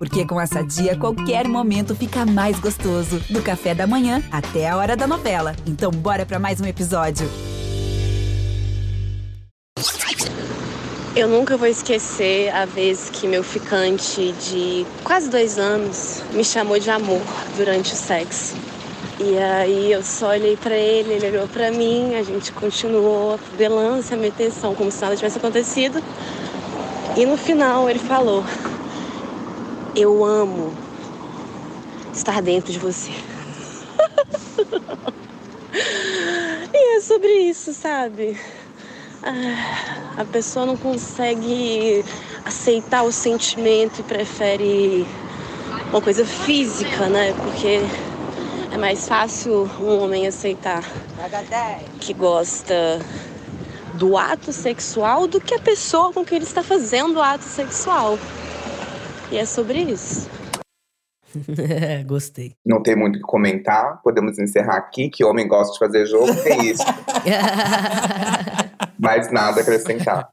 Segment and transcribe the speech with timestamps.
[0.00, 3.20] Porque com essa dia, qualquer momento fica mais gostoso.
[3.28, 5.54] Do café da manhã até a hora da novela.
[5.66, 7.28] Então, bora para mais um episódio.
[11.14, 16.78] Eu nunca vou esquecer a vez que meu ficante de quase dois anos me chamou
[16.78, 17.20] de amor
[17.58, 18.56] durante o sexo.
[19.18, 24.02] E aí eu só olhei para ele, ele olhou para mim, a gente continuou belando
[24.10, 26.02] a minha atenção como se nada tivesse acontecido.
[27.18, 28.42] E no final ele falou:
[29.94, 30.72] Eu amo
[32.14, 33.10] estar dentro de você.
[36.72, 38.38] e é sobre isso, sabe?
[39.22, 42.04] Ah, a pessoa não consegue
[42.44, 45.06] aceitar o sentimento e prefere
[45.90, 47.34] uma coisa física, né?
[47.34, 47.80] Porque
[48.72, 50.84] é mais fácil um homem aceitar
[52.00, 53.00] que gosta
[53.94, 58.18] do ato sexual do que a pessoa com que ele está fazendo o ato sexual.
[59.30, 60.28] E é sobre isso.
[62.06, 62.54] Gostei.
[62.66, 65.08] Não tem muito o que comentar, podemos encerrar aqui.
[65.08, 66.82] Que homem gosta de fazer jogo, é isso.
[68.98, 70.28] Mais nada a acrescentar.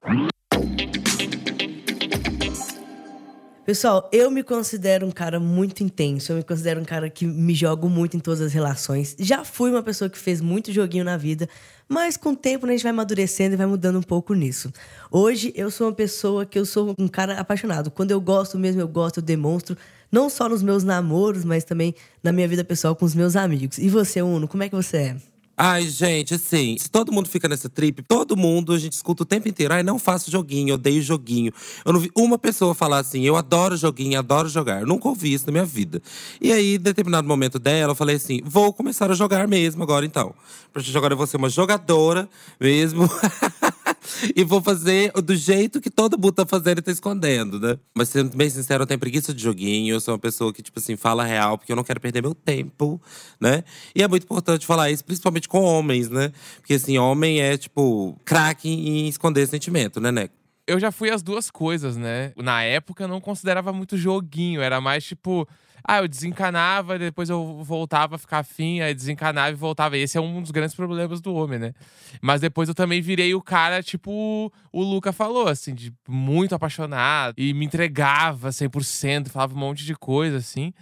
[3.67, 6.31] Pessoal, eu me considero um cara muito intenso.
[6.31, 9.13] Eu me considero um cara que me jogo muito em todas as relações.
[9.19, 11.49] Já fui uma pessoa que fez muito joguinho na vida,
[11.85, 14.71] mas com o tempo né, a gente vai amadurecendo e vai mudando um pouco nisso.
[15.11, 17.91] Hoje eu sou uma pessoa que eu sou um cara apaixonado.
[17.91, 19.75] Quando eu gosto mesmo, eu gosto, eu demonstro.
[20.09, 23.79] Não só nos meus namoros, mas também na minha vida pessoal com os meus amigos.
[23.79, 25.17] E você, Uno, como é que você é?
[25.59, 29.25] Ai, gente, assim, se todo mundo fica nessa trip, todo mundo, a gente escuta o
[29.25, 29.73] tempo inteiro.
[29.73, 31.51] Ai, não faço joguinho, odeio joguinho.
[31.83, 34.81] Eu não vi uma pessoa falar assim, eu adoro joguinho, adoro jogar.
[34.81, 35.99] Eu nunca ouvi isso na minha vida.
[36.39, 40.05] E aí, em determinado momento dela, eu falei assim: vou começar a jogar mesmo agora
[40.05, 40.35] então.
[40.75, 43.09] Gente agora eu vou ser uma jogadora mesmo.
[44.35, 47.77] e vou fazer do jeito que todo mundo tá fazendo e tá escondendo, né?
[47.93, 49.95] Mas sendo bem sincero, eu tenho preguiça de joguinho.
[49.95, 52.33] Eu sou uma pessoa que, tipo assim, fala real, porque eu não quero perder meu
[52.33, 53.01] tempo,
[53.39, 53.63] né?
[53.95, 56.31] E é muito importante falar isso, principalmente com homens, né?
[56.57, 60.33] Porque, assim, homem é, tipo, craque em esconder sentimento, né, Neco?
[60.65, 62.33] Eu já fui as duas coisas, né?
[62.35, 65.47] Na época eu não considerava muito joguinho, era mais tipo
[65.83, 69.97] ah, eu desencanava, depois eu voltava a ficar afim, aí desencanava e voltava.
[69.97, 71.73] Esse é um dos grandes problemas do homem, né?
[72.21, 77.35] Mas depois eu também virei o cara, tipo, o Luca falou, assim, de muito apaixonado
[77.37, 80.73] e me entregava 100%, falava um monte de coisa, assim.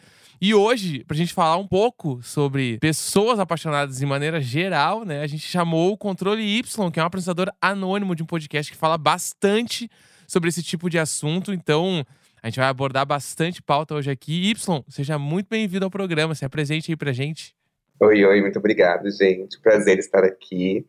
[0.41, 5.22] E hoje, pra gente falar um pouco sobre pessoas apaixonadas de maneira geral, né?
[5.22, 8.78] A gente chamou o Controle Y, que é um apresentador anônimo de um podcast que
[8.78, 9.89] fala bastante
[10.28, 11.53] sobre esse tipo de assunto.
[11.53, 12.05] Então,
[12.45, 14.51] a gente vai abordar bastante pauta hoje aqui.
[14.51, 14.56] Y,
[14.88, 16.35] seja muito bem-vindo ao programa.
[16.35, 17.56] Se apresente aí pra gente.
[18.00, 19.59] Oi, oi, muito obrigado, gente.
[19.59, 20.85] Prazer estar aqui.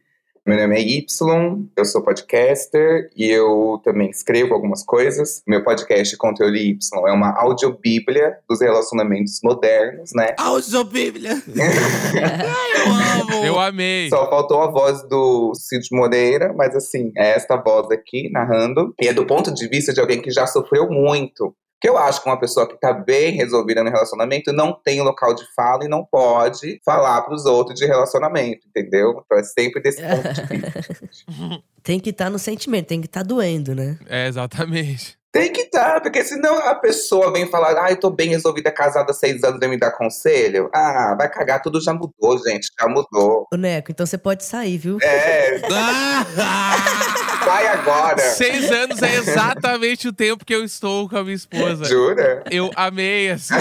[0.47, 5.43] Meu nome é Y, eu sou podcaster e eu também escrevo algumas coisas.
[5.45, 10.34] Meu podcast Conteúdo Y é uma audiobíblia dos relacionamentos modernos, né?
[10.39, 11.43] Audiobíblia!
[11.49, 13.45] eu amo!
[13.45, 14.09] Eu amei!
[14.09, 18.95] Só faltou a voz do Cid Moreira, mas assim, é esta voz aqui narrando.
[19.01, 22.23] E é do ponto de vista de alguém que já sofreu muito que eu acho
[22.23, 25.89] que uma pessoa que está bem resolvida no relacionamento não tem local de fala e
[25.89, 29.23] não pode falar para os outros de relacionamento, entendeu?
[29.25, 31.63] Então é sempre desse ponto de vista.
[31.83, 33.99] tem que estar tá no sentimento, tem que estar tá doendo, né?
[34.09, 35.19] É, exatamente.
[35.37, 38.73] Tem que estar, tá, porque senão a pessoa vem falar, ah, eu tô bem resolvida,
[38.73, 40.71] casada há seis anos, vem me dar conselho.
[40.75, 43.47] Ah, vai cagar, tudo já mudou, gente, já mudou.
[43.53, 44.97] Ô, Neco, então você pode sair, viu?
[45.03, 45.61] É.
[47.47, 48.19] Vai agora.
[48.19, 51.84] Seis anos é exatamente o tempo que eu estou com a minha esposa.
[51.84, 52.43] Jura?
[52.51, 53.55] Eu amei, assim.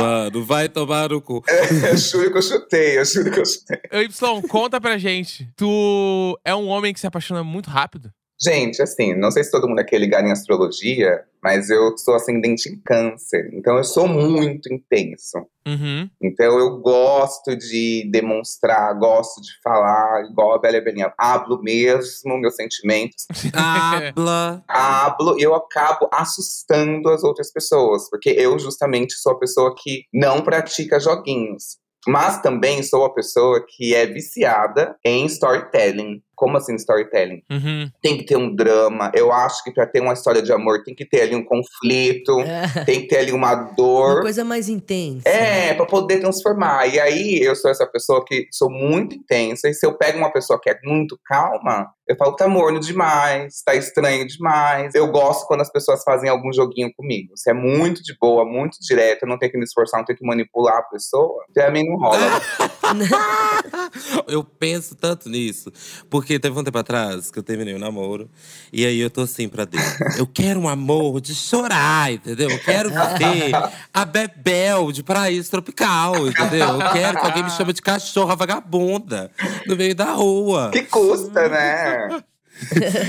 [0.00, 1.44] Mano, vai tomar no cu.
[1.46, 3.80] É, eu juro que eu chutei, eu juro que eu chutei.
[3.92, 5.46] Y, conta pra gente.
[5.54, 8.10] Tu é um homem que se apaixona muito rápido?
[8.40, 12.14] Gente, assim, não sei se todo mundo aqui é ligado em astrologia, mas eu sou
[12.14, 15.38] ascendente em câncer, então eu sou muito intenso.
[15.66, 16.08] Uhum.
[16.22, 21.12] Então eu gosto de demonstrar, gosto de falar, igual a Bela Belinha.
[21.18, 23.26] Hablo mesmo meus sentimentos.
[23.52, 24.64] Habla.
[24.66, 30.04] Hablo e eu acabo assustando as outras pessoas, porque eu justamente sou a pessoa que
[30.12, 31.76] não pratica joguinhos.
[32.06, 36.22] Mas também sou a pessoa que é viciada em storytelling.
[36.38, 37.42] Como assim storytelling?
[37.50, 37.90] Uhum.
[38.00, 39.10] Tem que ter um drama.
[39.12, 42.38] Eu acho que para ter uma história de amor tem que ter ali um conflito,
[42.40, 42.84] é.
[42.84, 44.12] tem que ter ali uma dor.
[44.12, 45.28] Uma coisa mais intensa.
[45.28, 46.86] É, para poder transformar.
[46.86, 49.68] E aí eu sou essa pessoa que sou muito intensa.
[49.68, 53.60] E se eu pego uma pessoa que é muito calma, eu falo, tá morno demais,
[53.62, 54.94] tá estranho demais.
[54.94, 57.36] Eu gosto quando as pessoas fazem algum joguinho comigo.
[57.36, 60.18] Se é muito de boa, muito direto, eu não tenho que me esforçar, não tenho
[60.18, 62.16] que manipular a pessoa, pra mim não rola.
[64.26, 65.70] eu penso tanto nisso.
[66.08, 68.30] Porque teve um tempo atrás que eu terminei o namoro.
[68.72, 69.84] E aí eu tô assim pra Deus.
[70.16, 72.48] Eu quero um amor de chorar, entendeu?
[72.48, 73.52] Eu quero viver
[73.92, 76.68] a Bebel de paraíso tropical, entendeu?
[76.68, 79.30] Eu quero que alguém me chame de cachorra vagabunda
[79.66, 80.70] no meio da rua.
[80.72, 81.97] Que custa, né?
[81.98, 82.24] there.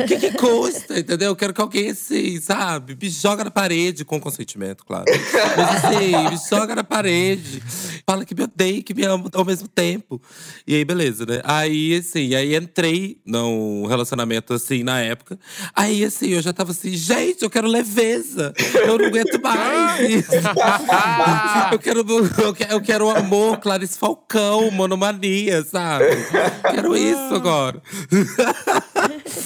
[0.01, 1.29] O que, que custa, entendeu?
[1.29, 5.05] Eu quero que alguém, assim, sabe, me joga na parede, com consentimento, claro.
[5.57, 7.61] Mas assim, me joga na parede.
[8.05, 10.21] Fala que me odeia, que me ama ao mesmo tempo.
[10.67, 11.41] E aí, beleza, né?
[11.43, 15.39] Aí, assim, aí entrei num relacionamento, assim, na época.
[15.75, 18.53] Aí, assim, eu já tava assim, gente, eu quero leveza.
[18.73, 20.27] Eu não aguento mais
[21.71, 26.05] eu, quero, eu quero, eu quero amor, Clarice Falcão, monomania, sabe?
[26.71, 27.81] Quero isso agora.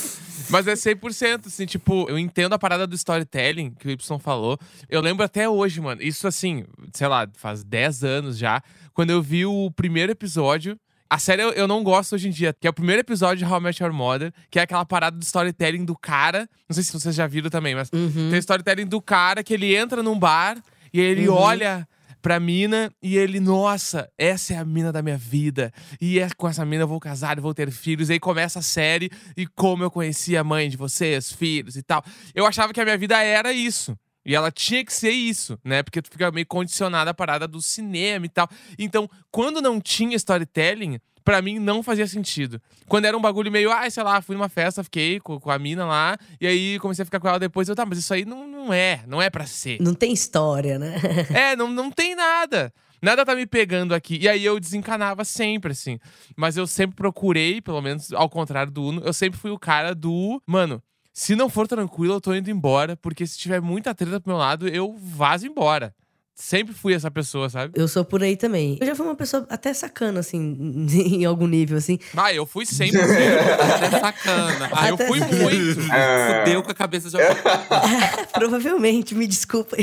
[0.50, 4.58] Mas é 100%, assim, tipo, eu entendo a parada do storytelling que o Y falou.
[4.90, 6.02] Eu lembro até hoje, mano.
[6.02, 8.62] Isso, assim, sei lá, faz 10 anos já.
[8.94, 10.78] Quando eu vi o primeiro episódio.
[11.10, 13.46] A série eu, eu não gosto hoje em dia, que é o primeiro episódio de
[13.46, 16.50] How I Met Your Mother, que é aquela parada do storytelling do cara.
[16.68, 17.88] Não sei se vocês já viram também, mas
[18.32, 20.58] tem storytelling do cara que ele entra num bar
[20.92, 21.88] e ele olha
[22.24, 25.74] pra mina e ele, nossa, essa é a mina da minha vida.
[26.00, 28.10] E é com essa mina eu vou casar e vou ter filhos.
[28.10, 31.84] E aí começa a série e como eu conheci a mãe de vocês, filhos e
[31.84, 32.02] tal.
[32.34, 33.96] Eu achava que a minha vida era isso.
[34.26, 35.84] E ela tinha que ser isso, né?
[35.84, 38.50] Porque tu fica meio condicionada à parada do cinema e tal.
[38.80, 42.62] Então, quando não tinha storytelling, pra mim não fazia sentido.
[42.88, 45.58] Quando era um bagulho meio, ah, sei lá, fui numa festa, fiquei com, com a
[45.58, 47.68] mina lá, e aí comecei a ficar com ela depois.
[47.68, 49.80] Eu, tá, mas isso aí não, não é, não é pra ser.
[49.82, 50.96] Não tem história, né?
[51.34, 52.74] É, não, não tem nada.
[53.02, 54.18] Nada tá me pegando aqui.
[54.22, 56.00] E aí eu desencanava sempre, assim.
[56.38, 59.94] Mas eu sempre procurei, pelo menos ao contrário do Uno, eu sempre fui o cara
[59.94, 60.42] do.
[60.46, 60.82] Mano,
[61.12, 62.96] se não for tranquilo, eu tô indo embora.
[62.96, 65.94] Porque se tiver muita treta pro meu lado, eu vazo embora.
[66.36, 67.74] Sempre fui essa pessoa, sabe?
[67.76, 68.78] Eu sou por aí também.
[68.82, 70.58] Eu já fui uma pessoa até sacana, assim,
[70.92, 72.00] em algum nível, assim.
[72.18, 73.00] Ah, eu fui sempre.
[73.00, 74.70] Até sacana.
[74.74, 75.42] Ah, eu Até fui sacana.
[75.44, 75.82] muito.
[75.82, 77.38] Fudeu com a cabeça de alguém.
[78.34, 79.78] Provavelmente, me desculpa.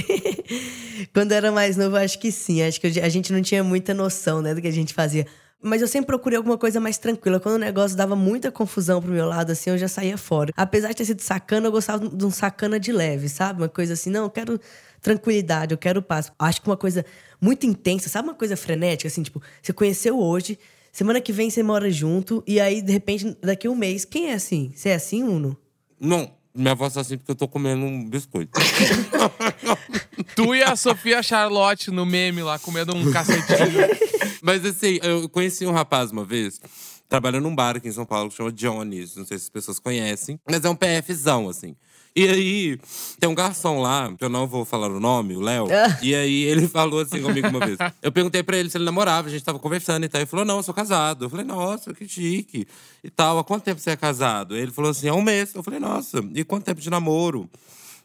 [1.15, 2.63] Quando eu era mais novo, acho que sim.
[2.63, 5.27] Acho que eu- a gente não tinha muita noção, né, do que a gente fazia.
[5.63, 7.39] Mas eu sempre procurei alguma coisa mais tranquila.
[7.39, 10.53] Quando o negócio dava muita confusão pro meu lado, assim, eu já saía fora.
[10.57, 13.63] Apesar de ter sido sacana, eu gostava de um sacana de leve, sabe?
[13.63, 14.59] Uma coisa assim, não, eu quero
[15.01, 16.33] tranquilidade, eu quero paz.
[16.39, 17.05] Acho que uma coisa
[17.41, 18.29] muito intensa, sabe?
[18.29, 20.59] Uma coisa frenética, assim, tipo, você conheceu hoje,
[20.93, 24.31] semana que vem você mora junto, e aí, de repente, daqui a um mês, quem
[24.31, 24.73] é assim?
[24.75, 25.57] Você é assim, Uno?
[25.99, 28.59] Não, minha voz tá assim porque eu tô comendo um biscoito.
[30.35, 33.89] Tu e a Sofia Charlotte no meme lá, comendo um cacetinho.
[34.43, 36.61] Mas assim, eu conheci um rapaz uma vez,
[37.09, 39.17] trabalhando num bar aqui em São Paulo, que chama Johnny's.
[39.17, 40.41] Não sei se as pessoas conhecem.
[40.49, 41.77] Mas é um PFzão, assim.
[42.15, 42.79] E aí,
[43.21, 45.69] tem um garçom lá, que eu não vou falar o nome, o Léo.
[46.03, 47.79] e aí, ele falou assim comigo uma vez.
[48.03, 50.21] Eu perguntei pra ele se ele namorava, a gente tava conversando e tal.
[50.21, 51.25] Ele falou, não, eu sou casado.
[51.25, 52.67] Eu falei, nossa, que chique.
[53.05, 54.57] E tal, há quanto tempo você é casado?
[54.57, 55.55] Ele falou assim, há um mês.
[55.55, 57.49] Eu falei, nossa, e quanto tempo de namoro?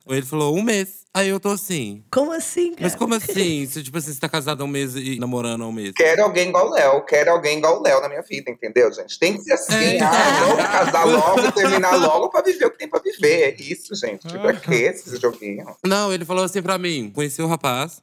[0.08, 1.04] Ele falou, um mês.
[1.14, 2.82] Aí eu tô assim, Como assim, cara?
[2.82, 3.66] mas como assim?
[3.66, 5.94] Se, tipo assim, você tá casado há um mês e namorando há um mês?
[5.96, 9.18] Quero alguém igual o Léo, quero alguém igual o Léo na minha vida, entendeu, gente?
[9.18, 10.02] Tem que ser assim, É.
[10.04, 13.42] ah, vamos casar logo, terminar logo pra viver o que tem pra viver.
[13.44, 14.28] É isso, gente.
[14.28, 15.66] Tipo, é que esse joguinho?
[15.86, 18.02] Não, ele falou assim pra mim: conheci o rapaz.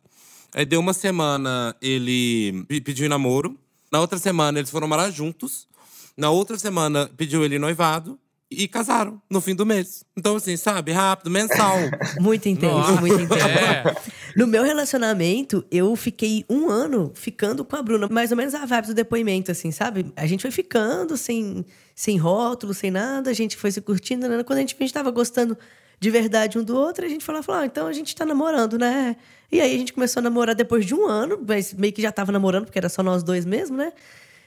[0.55, 3.57] Aí deu uma semana, ele pe- pediu em namoro.
[3.93, 5.69] Na outra semana, eles foram morar juntos.
[6.17, 8.19] Na outra semana, pediu ele noivado.
[8.59, 10.05] E casaram no fim do mês.
[10.17, 10.93] Então, assim, sabe?
[10.93, 11.77] Rápido, mensal.
[12.21, 13.47] Muito intenso, Nossa, muito intenso.
[13.47, 13.97] é.
[14.37, 18.09] No meu relacionamento, eu fiquei um ano ficando com a Bruna.
[18.11, 20.13] Mais ou menos a vibe do depoimento, assim, sabe?
[20.17, 23.31] A gente foi ficando sem, sem rótulo, sem nada.
[23.31, 24.29] A gente foi se curtindo.
[24.29, 24.43] né?
[24.43, 25.57] Quando a gente, a gente tava gostando
[26.01, 28.77] de verdade um do outro, a gente falou, falou ah, então a gente tá namorando,
[28.77, 29.15] né?
[29.53, 31.41] E aí a gente começou a namorar depois de um ano.
[31.47, 33.93] Mas meio que já tava namorando, porque era só nós dois mesmo, né?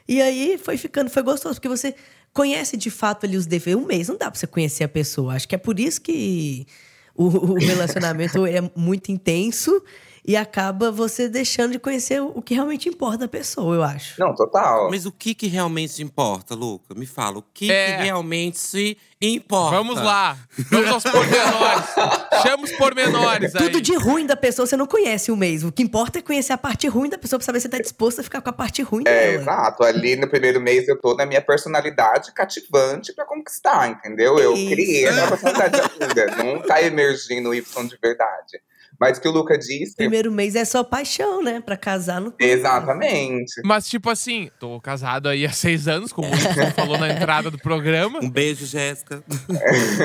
[0.08, 1.96] E aí foi ficando, foi gostoso, porque você
[2.36, 3.82] conhece de fato ali os defeitos.
[3.82, 5.34] Um mês não dá pra você conhecer a pessoa.
[5.34, 6.68] Acho que é por isso que
[7.16, 9.82] o, o relacionamento é muito intenso
[10.28, 14.20] e acaba você deixando de conhecer o, o que realmente importa da pessoa, eu acho.
[14.20, 14.90] Não, total.
[14.90, 16.96] Mas o que que realmente importa, Luca?
[16.96, 17.98] Me fala, o que, É.
[17.98, 19.76] que realmente se importa?
[19.78, 20.38] Vamos lá.
[20.72, 21.86] Vamos aos pormenores.
[22.44, 23.62] Chama os pormenores aí.
[23.64, 25.64] Tudo de ruim da pessoa você não conhece um mês.
[25.64, 27.80] O que importa é conhecer a parte ruim da pessoa pra saber se você tá
[27.80, 29.42] disposto a ficar com a parte ruim É, dela.
[29.44, 29.84] exato.
[29.84, 34.38] Ali no primeiro mês eu tô na minha personalidade cativante pra conquistar, entendeu?
[34.40, 34.70] Eu Isso.
[34.72, 36.44] criei a minha personalidade ainda.
[36.44, 38.60] Não tá emergindo o Y de verdade.
[39.00, 39.96] Mas o que o Luca disse.
[39.96, 41.60] Primeiro mês é só paixão, né?
[41.62, 43.62] Pra casar no Exatamente.
[43.64, 47.50] Mas, tipo assim, tô casado aí há seis anos, como o Wilson falou na entrada
[47.52, 48.20] do programa.
[48.22, 49.24] Um beijo, Jéssica.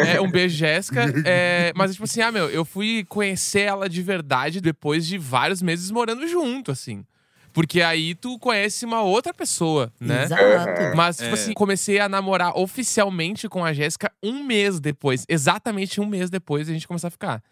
[0.06, 1.04] É, um beijo, Jéssica.
[1.24, 5.62] É, mas, tipo assim, ah, meu, eu fui conhecer ela de verdade depois de vários
[5.62, 7.04] meses morando junto, assim.
[7.52, 10.22] Porque aí tu conhece uma outra pessoa, né?
[10.24, 10.96] Exato.
[10.96, 11.32] Mas, tipo É.
[11.32, 15.24] assim, comecei a namorar oficialmente com a Jéssica um mês depois.
[15.28, 17.42] Exatamente um mês depois a gente começou a ficar.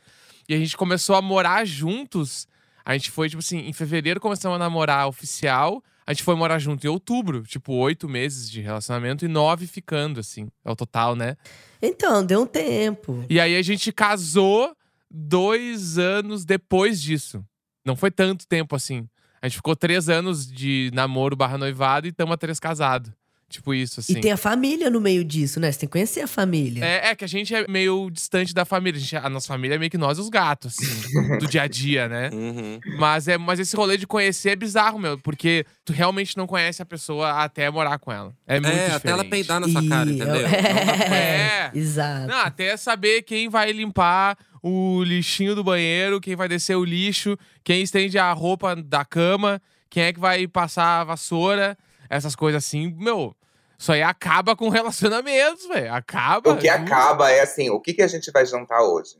[0.48, 2.48] E a gente começou a morar juntos.
[2.84, 5.82] A gente foi, tipo assim, em fevereiro começamos a namorar oficial.
[6.06, 7.42] A gente foi morar junto em outubro.
[7.42, 10.48] Tipo, oito meses de relacionamento e nove ficando, assim.
[10.64, 11.36] É o total, né?
[11.82, 13.24] Então, deu um tempo.
[13.28, 14.74] E aí a gente casou
[15.10, 17.44] dois anos depois disso.
[17.84, 19.08] Não foi tanto tempo assim.
[19.40, 23.12] A gente ficou três anos de namoro barra noivado e estamos a três casados.
[23.50, 24.12] Tipo isso, assim.
[24.18, 25.72] E tem a família no meio disso, né?
[25.72, 26.84] Você tem que conhecer a família.
[26.84, 28.98] É, é que a gente é meio distante da família.
[28.98, 31.62] A, gente- a nossa família é meio que nós e os gatos, assim, do dia
[31.62, 32.28] a dia, né?
[32.38, 32.78] Uhum.
[32.98, 36.82] Mas, é, mas esse rolê de conhecer é bizarro, meu, porque tu realmente não conhece
[36.82, 38.34] a pessoa até morar com ela.
[38.46, 38.96] É muito É, diferente.
[38.96, 40.46] até ela peidar na sua cara, E- entendeu?
[41.08, 41.70] É.
[41.74, 42.26] Exato.
[42.28, 47.36] Não, até saber quem vai limpar o lixinho do banheiro, quem vai descer o lixo,
[47.64, 52.64] quem estende a roupa da cama, quem é que vai passar a vassoura, essas coisas
[52.64, 52.94] assim.
[52.96, 53.34] Meu,
[53.78, 55.92] isso aí acaba com relacionamentos, velho.
[55.94, 56.52] Acaba.
[56.52, 56.82] O que juro.
[56.82, 59.16] acaba é assim, o que, que a gente vai jantar hoje?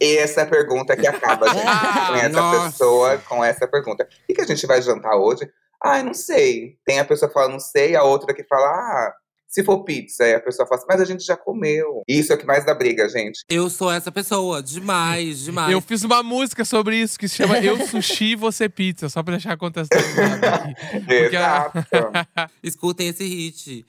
[0.00, 1.66] Essa é a pergunta que acaba, gente.
[1.66, 2.64] Ah, com essa nossa.
[2.66, 4.04] pessoa, com essa pergunta.
[4.04, 5.50] O que, que a gente vai jantar hoje?
[5.82, 6.78] Ah, não sei.
[6.84, 9.14] Tem a pessoa que fala, não sei, a outra que fala, ah,
[9.48, 10.22] se for pizza.
[10.24, 12.02] Aí a pessoa fala assim, mas a gente já comeu.
[12.06, 13.40] Isso é o que mais dá briga, gente.
[13.48, 14.62] Eu sou essa pessoa.
[14.62, 15.72] Demais, demais.
[15.72, 19.34] Eu fiz uma música sobre isso que se chama Eu Sushi Você Pizza, só pra
[19.34, 20.74] deixar contextualizado aqui.
[21.08, 22.50] Porque a- Exato.
[22.62, 23.86] Escutem esse hit.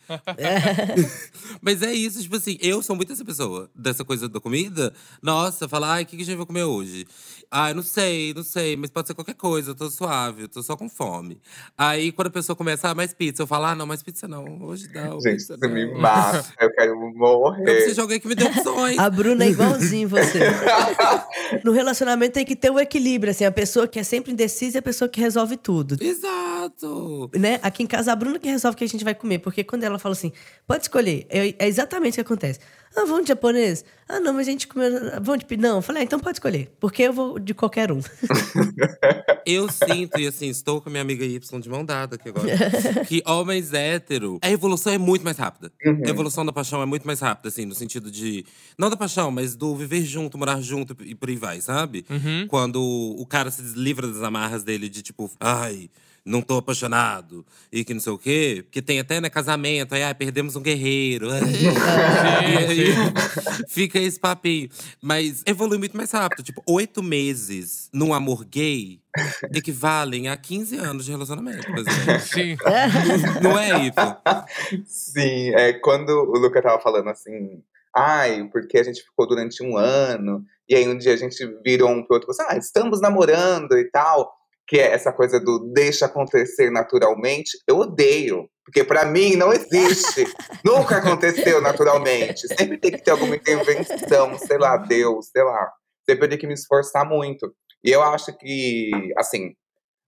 [1.61, 4.93] Mas é isso, tipo assim, eu sou muito essa pessoa, dessa coisa da comida.
[5.21, 7.05] Nossa, falar, ai, o que, que a gente vai comer hoje?
[7.51, 10.61] Ai, não sei, não sei, mas pode ser qualquer coisa, eu tô suave, eu tô
[10.61, 11.41] só com fome.
[11.77, 14.61] Aí quando a pessoa começa, ah, mais pizza, eu falo, ah, não, mais pizza não,
[14.63, 15.19] hoje não.
[15.19, 15.99] Gente, pizza você me não.
[15.99, 16.45] mata.
[16.59, 17.63] Eu quero Eu morrer.
[17.63, 18.97] preciso de alguém que me dê opções.
[18.97, 20.39] A Bruna é igualzinho você.
[21.63, 24.79] No relacionamento tem que ter o equilíbrio, assim, a pessoa que é sempre indecisa e
[24.79, 25.97] a pessoa que resolve tudo.
[25.99, 27.29] Exato.
[27.35, 27.59] Né?
[27.63, 29.39] Aqui em casa, a Bruna que resolve o que a gente vai comer.
[29.39, 30.31] Porque quando ela fala assim,
[30.67, 32.59] pode escolher, é, é exatamente o que acontece.
[32.96, 33.86] Ah, vamos de japonês?
[34.08, 34.91] Ah, não, mas a gente comeu.
[35.22, 35.58] Vamos de.
[35.58, 36.72] Não, eu falei, ah, então pode escolher.
[36.79, 38.01] Porque eu vou de qualquer um.
[39.46, 42.48] Eu sinto, e assim, estou com a minha amiga Y de mão dada aqui agora,
[43.08, 45.72] que homens hétero, a evolução é muito mais rápida.
[45.84, 46.03] Uhum.
[46.05, 48.46] A evolução da paixão é muito mais rápida, assim, no sentido de.
[48.77, 52.05] Não da paixão, mas do viver junto, morar junto e por aí vai, sabe?
[52.10, 52.46] Uhum.
[52.48, 55.89] Quando o cara se livra das amarras dele de tipo, ai,
[56.29, 58.62] não tô apaixonado e que não sei o quê.
[58.63, 61.27] Porque tem até, né, casamento, aí, ai, perdemos um guerreiro.
[61.33, 62.93] e aí
[63.67, 64.69] fica esse papinho.
[65.01, 66.43] Mas evolui muito mais rápido.
[66.43, 69.01] Tipo, oito meses num amor gay
[69.53, 71.67] equivalem a 15 anos de relacionamento.
[72.21, 72.55] Sim.
[73.41, 74.83] Não é isso?
[74.86, 77.63] Sim, é quando o Luca tava falando assim,
[77.95, 81.89] ai, porque a gente ficou durante um ano, e aí um dia a gente virou
[81.89, 84.31] um pro outro e falou assim, ah, estamos namorando e tal,
[84.69, 88.47] que é essa coisa do deixa acontecer naturalmente, eu odeio.
[88.63, 90.25] Porque pra mim não existe.
[90.63, 92.47] Nunca aconteceu naturalmente.
[92.55, 95.71] Sempre tem que ter alguma intervenção, sei lá, Deus, sei lá.
[96.07, 97.51] Sempre tem que me esforçar muito.
[97.83, 99.55] E eu acho que, assim,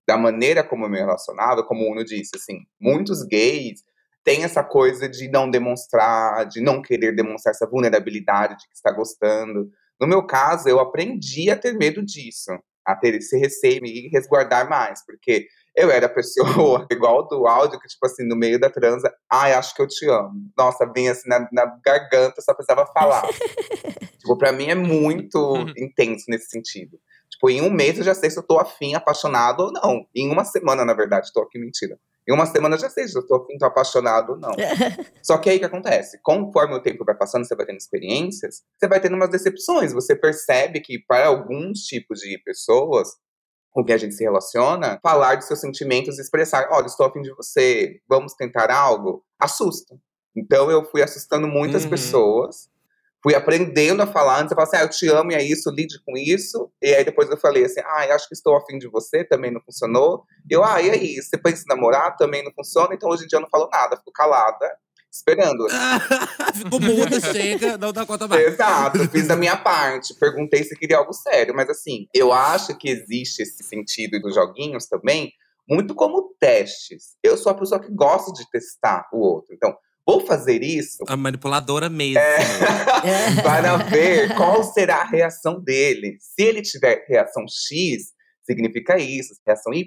[0.06, 3.80] da maneira como eu me relacionava, como o Uno disse, assim, muitos gays
[4.22, 8.92] têm essa coisa de não demonstrar, de não querer demonstrar essa vulnerabilidade de que está
[8.92, 9.68] gostando.
[10.00, 12.52] No meu caso, eu aprendi a ter medo disso,
[12.86, 15.46] a ter esse receio e resguardar mais, porque
[15.76, 19.54] eu era a pessoa igual do áudio, que, tipo assim, no meio da transa, ai,
[19.54, 20.32] acho que eu te amo.
[20.56, 23.26] Nossa, vinha assim na, na garganta, só precisava falar.
[24.18, 26.98] tipo, pra mim é muito intenso nesse sentido.
[27.30, 30.06] Tipo, em um mês eu já sei se eu tô afim, apaixonado ou não.
[30.14, 31.98] Em uma semana, na verdade, tô aqui, mentira.
[32.28, 34.54] Em uma semana já sei se eu tô afim, tô apaixonado ou não.
[35.22, 36.18] Só que aí o que acontece?
[36.22, 39.92] Conforme o tempo vai passando, você vai tendo experiências, você vai tendo umas decepções.
[39.92, 43.08] Você percebe que para alguns tipos de pessoas
[43.70, 47.34] com quem a gente se relaciona, falar de seus sentimentos, expressar, olha, estou afim de
[47.34, 49.96] você, vamos tentar algo, assusta.
[50.36, 51.90] Então eu fui assustando muitas Uhum.
[51.90, 52.68] pessoas,
[53.22, 55.70] fui aprendendo a falar, antes eu falava assim, ah, eu te amo, e é isso,
[55.70, 56.70] lide com isso.
[56.82, 59.60] E aí depois eu falei assim, ah, acho que estou afim de você, também não
[59.60, 60.24] funcionou.
[60.50, 63.26] E eu, ah, e aí, você pensa em namorar, também não funciona, então hoje em
[63.28, 64.68] dia eu não falo nada, fico calada,
[65.10, 65.66] esperando.
[66.52, 68.44] Ficou muda, chega, não dá conta mais.
[68.44, 70.14] Exato, fiz a minha parte.
[70.14, 74.86] Perguntei se queria algo sério, mas assim, eu acho que existe esse sentido dos joguinhos
[74.86, 75.32] também,
[75.68, 77.16] muito como testes.
[77.22, 79.54] Eu sou a pessoa que gosta de testar o outro.
[79.54, 82.18] Então, vou fazer isso A manipuladora mesmo.
[82.18, 83.42] É.
[83.42, 86.16] para ver qual será a reação dele.
[86.20, 88.12] Se ele tiver reação X,
[88.44, 89.34] significa isso.
[89.46, 89.86] Reação Y,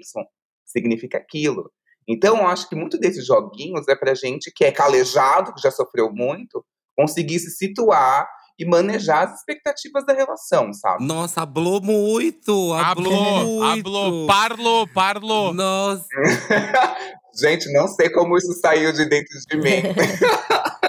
[0.64, 1.70] significa aquilo.
[2.08, 5.70] Então, eu acho que muito desses joguinhos é pra gente que é calejado, que já
[5.70, 6.64] sofreu muito,
[6.96, 11.04] conseguir se situar e manejar as expectativas da relação, sabe?
[11.04, 12.72] Nossa, hablou muito!
[12.72, 13.64] Hablou, Hablou, muito!
[13.64, 15.52] hablou, parlo, parlo.
[15.52, 16.06] Nossa,
[17.36, 19.82] Gente, não sei como isso saiu de dentro de mim.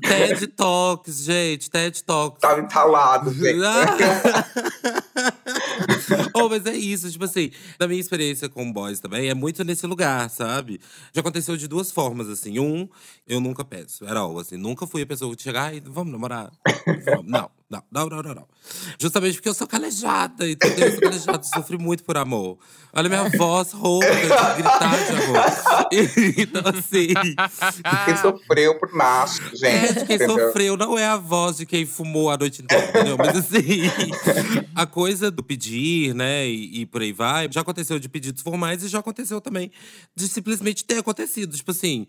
[0.00, 2.40] TED Talks, gente, TED Talks.
[2.40, 3.60] Tava entalado, gente.
[6.34, 9.86] oh, mas é isso, tipo assim, da minha experiência com boys também, é muito nesse
[9.86, 10.80] lugar, sabe?
[11.12, 12.58] Já aconteceu de duas formas, assim.
[12.58, 12.88] Um,
[13.26, 14.56] eu nunca peço, era all, assim.
[14.56, 16.52] Nunca fui a pessoa que chega, ai, vamos namorar.
[17.04, 17.30] Vamos.
[17.30, 18.48] Não, não, não, não, não, não.
[19.00, 20.88] Justamente porque eu sou calejada, entendeu?
[20.88, 22.58] Eu sou calejada, sofri muito por amor.
[22.92, 25.44] Olha minha voz rouca de gritar de amor.
[26.36, 27.08] então, assim.
[28.04, 30.00] Quem sofreu por macho, É, gente.
[30.00, 30.46] de quem entendeu?
[30.46, 33.16] sofreu, não é a voz de quem fumou a noite inteira, entendeu?
[33.16, 33.82] Mas assim,
[34.74, 38.82] a coisa do pedir, né, e, e por aí vai, já aconteceu de pedidos formais
[38.82, 39.72] e já aconteceu também
[40.14, 41.56] de simplesmente ter acontecido.
[41.56, 42.06] Tipo assim,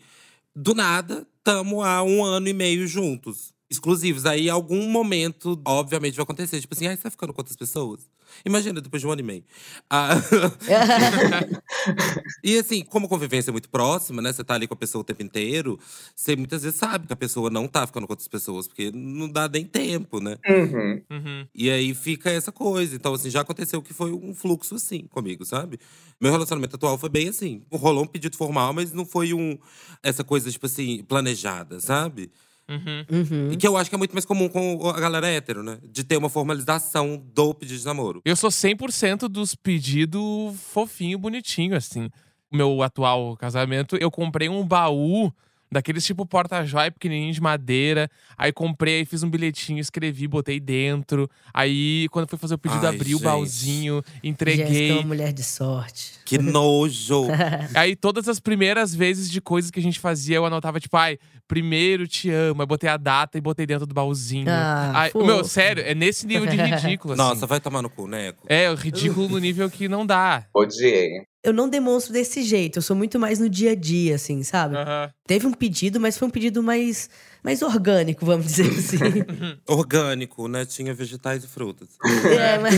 [0.54, 3.54] do nada, tamo há um ano e meio juntos.
[3.74, 4.26] Exclusivos.
[4.26, 6.62] Aí, em algum momento, obviamente, vai acontecer.
[6.62, 8.10] Tipo assim, ai, você tá ficando com outras pessoas?
[8.46, 9.44] Imagina, depois de um ano e meio.
[9.90, 10.16] Ah,
[12.44, 14.34] e assim, como a convivência é muito próxima, né?
[14.34, 15.80] Você tá ali com a pessoa o tempo inteiro,
[16.16, 19.30] você muitas vezes sabe que a pessoa não tá ficando com outras pessoas, porque não
[19.30, 20.38] dá nem tempo, né?
[20.48, 21.02] Uhum.
[21.12, 21.48] Uhum.
[21.54, 22.96] E aí fica essa coisa.
[22.96, 25.80] Então, assim, já aconteceu que foi um fluxo assim comigo, sabe?
[26.20, 27.62] Meu relacionamento atual foi bem assim.
[27.72, 29.58] Rolou um pedido formal, mas não foi um
[30.02, 32.32] essa coisa, tipo assim, planejada, sabe?
[32.70, 33.06] Uhum.
[33.12, 33.52] Uhum.
[33.52, 35.80] E que eu acho que é muito mais comum com a galera hétero, né?
[35.84, 38.22] De ter uma formalização do pedido de namoro.
[38.24, 42.10] Eu sou 100% dos pedidos fofinho, bonitinho, assim.
[42.52, 45.32] O meu atual casamento, eu comprei um baú
[45.74, 48.10] daqueles tipo porta-joia pequenininho de madeira.
[48.38, 51.30] Aí comprei, aí fiz um bilhetinho, escrevi, botei dentro.
[51.54, 53.24] Aí, quando foi fazer o pedido, Ai, abri o gente.
[53.26, 54.92] baúzinho, Jéssica é entreguei.
[54.92, 56.14] uma mulher de sorte.
[56.26, 57.28] Que nojo!
[57.76, 61.18] Aí, todas as primeiras vezes de coisas que a gente fazia, eu anotava, tipo, ai,
[61.48, 62.62] primeiro te amo.
[62.62, 64.46] Aí botei a data e botei dentro do baúzinho.
[64.50, 65.26] Ah, Ai, fofo.
[65.26, 67.22] meu, sério, é nesse nível de ridículo, assim.
[67.22, 68.46] Nossa, vai tomar no cu, Neco.
[68.48, 70.46] É, o ridículo no nível que não dá.
[70.54, 71.24] Odiei.
[71.44, 74.78] Eu não demonstro desse jeito, eu sou muito mais no dia a dia, assim, sabe?
[74.78, 75.12] Aham.
[75.28, 77.10] Teve um pedido, mas foi um pedido mais,
[77.44, 78.98] mais orgânico, vamos dizer assim.
[79.68, 80.66] Orgânico, né?
[80.66, 81.90] Tinha vegetais e frutas.
[82.40, 82.76] é, mas...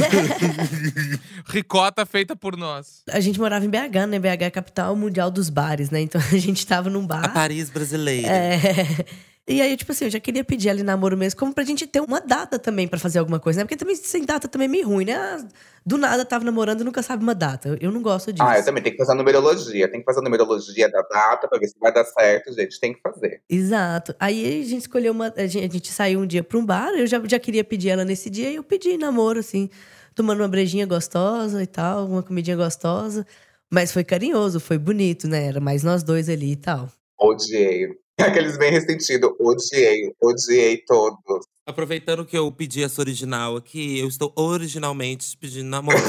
[1.47, 3.03] Ricota feita por nós.
[3.11, 4.17] A gente morava em BH, né?
[4.17, 6.01] BH é a capital mundial dos bares, né?
[6.01, 7.33] Então a gente tava num A bar.
[7.33, 8.27] Paris brasileira.
[8.27, 9.05] É.
[9.47, 11.99] E aí, tipo assim, eu já queria pedir ali namoro mesmo, como pra gente ter
[11.99, 13.63] uma data também pra fazer alguma coisa, né?
[13.63, 15.13] Porque também sem data também é meio ruim, né?
[15.15, 15.45] Ah,
[15.85, 17.77] Do nada tava namorando e nunca sabe uma data.
[17.79, 18.43] Eu- não gosto disso.
[18.43, 19.87] Ah, eu também tenho que fazer a numerologia.
[19.87, 22.79] Tem que fazer a numerologia da data pra ver se vai dar certo, gente.
[22.79, 23.43] Tem que fazer.
[23.47, 24.15] Exato.
[24.19, 25.31] Aí a gente escolheu uma.
[25.37, 27.89] A gente, a gente saiu um dia pra um bar, eu já, já queria pedir
[27.89, 29.69] ela nesse dia, e eu pedi namoro, assim,
[30.15, 33.27] tomando uma brejinha gostosa e tal, uma comidinha gostosa.
[33.71, 35.45] Mas foi carinhoso, foi bonito, né?
[35.45, 36.89] Era mais nós dois ali e tal.
[37.19, 37.89] Odiei.
[38.19, 39.31] Aqueles bem ressentidos.
[39.39, 40.13] Odiei.
[40.21, 41.45] Odiei todos.
[41.67, 45.97] Aproveitando que eu pedi essa original aqui, eu estou originalmente pedindo namoro.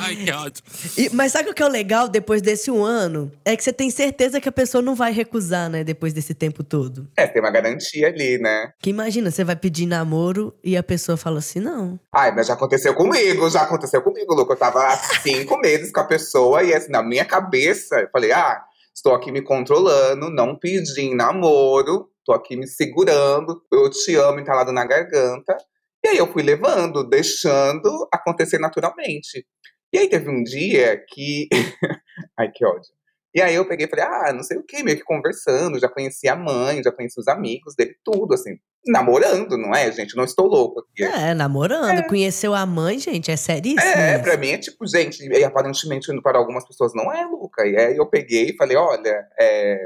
[0.00, 0.68] Ai, que ótimo.
[0.98, 3.32] E- mas sabe o que é o legal depois desse um ano?
[3.42, 5.82] É que você tem certeza que a pessoa não vai recusar, né?
[5.82, 7.08] Depois desse tempo todo.
[7.16, 8.70] É, tem uma garantia ali, né?
[8.80, 11.98] Que imagina, você vai pedir namoro e a pessoa fala assim: não.
[12.14, 14.52] Ai, mas já aconteceu comigo, já aconteceu comigo, Luca.
[14.52, 18.30] Eu tava há cinco meses com a pessoa e assim, na minha cabeça, eu falei,
[18.32, 18.62] ah,
[18.96, 24.72] estou aqui me controlando, não pedi namoro, tô aqui me segurando, eu te amo entalado
[24.72, 25.56] na garganta.
[26.02, 29.46] E aí eu fui levando, deixando acontecer naturalmente.
[29.92, 31.48] E aí teve um dia que.
[32.38, 32.90] Ai, que ódio.
[33.36, 35.90] E aí eu peguei e falei, ah, não sei o que, meio que conversando, já
[35.90, 38.56] conheci a mãe, já conheci os amigos dele, tudo, assim.
[38.86, 40.16] Namorando, não é, gente?
[40.16, 41.04] Não estou louco aqui.
[41.04, 42.06] É, namorando.
[42.06, 43.82] Conheceu a mãe, gente, é seríssimo.
[43.82, 44.22] É, isso.
[44.22, 47.66] pra mim é tipo, gente, e aparentemente para algumas pessoas não é, Luca.
[47.66, 49.76] E aí eu peguei e falei, olha, é,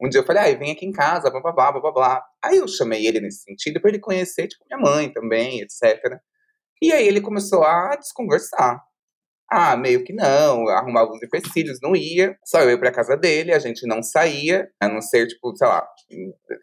[0.00, 2.24] um dia eu falei, ah, vem aqui em casa, blá blá blá blá blá.
[2.44, 6.20] Aí eu chamei ele nesse sentido pra ele conhecer, tipo, minha mãe também, etc.
[6.80, 8.80] E aí ele começou a desconversar.
[9.50, 12.36] Ah, meio que não, arrumar alguns empecilhos, não ia.
[12.44, 15.68] Só eu ia pra casa dele, a gente não saía, a não ser, tipo, sei
[15.68, 15.86] lá,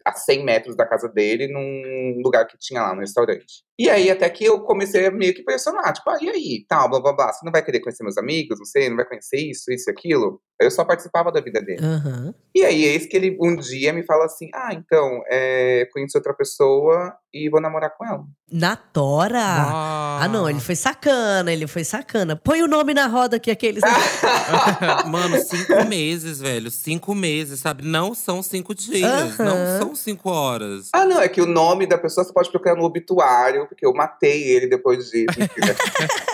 [0.04, 3.63] a 100 metros da casa dele, num lugar que tinha lá no restaurante.
[3.78, 6.88] E aí, até que eu comecei a meio que pressionar, tipo, ah, e aí, tal,
[6.88, 9.36] blá blá blá, você não vai querer conhecer meus amigos, não sei, não vai conhecer
[9.38, 10.40] isso, isso e aquilo.
[10.60, 11.84] Eu só participava da vida dele.
[11.84, 12.32] Aham.
[12.54, 16.32] E aí, eis que ele um dia me fala assim: ah, então, é, conheci outra
[16.32, 18.24] pessoa e vou namorar com ela.
[18.50, 19.42] Na tora?
[19.42, 22.36] Ah, não, ele foi sacana, ele foi sacana.
[22.36, 23.82] Põe o nome na roda aqui, aqueles.
[25.10, 26.70] Mano, cinco meses, velho.
[26.70, 27.84] Cinco meses, sabe?
[27.84, 29.02] Não são cinco dias.
[29.40, 29.44] Aham.
[29.44, 30.90] Não são cinco horas.
[30.92, 33.92] Ah, não, é que o nome da pessoa você pode procurar no obituário, porque eu
[33.92, 35.14] matei ele depois disso.
[35.38, 35.46] né?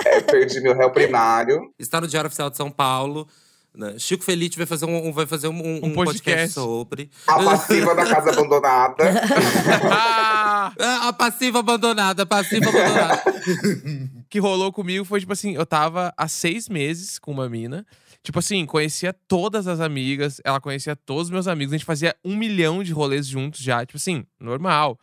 [0.05, 1.73] É, perdi meu réu primário.
[1.79, 3.27] Está no Diário Oficial de São Paulo.
[3.75, 3.95] né?
[3.99, 6.05] Chico Felite vai fazer um, vai fazer um, um- Um podcast.
[6.05, 6.53] podcast.
[6.55, 7.11] sobre.
[7.27, 9.05] A passiva da casa abandonada.
[9.91, 10.73] Ah!
[10.79, 13.23] Ah, a passiva abandonada, a passiva abandonada.
[14.29, 17.85] que rolou comigo foi, tipo assim, eu tava há seis meses com uma mina.
[18.23, 21.73] Tipo assim, conhecia todas as amigas, ela conhecia todos os meus amigos.
[21.73, 24.99] A gente fazia um milhão de rolês juntos já, tipo assim, normal.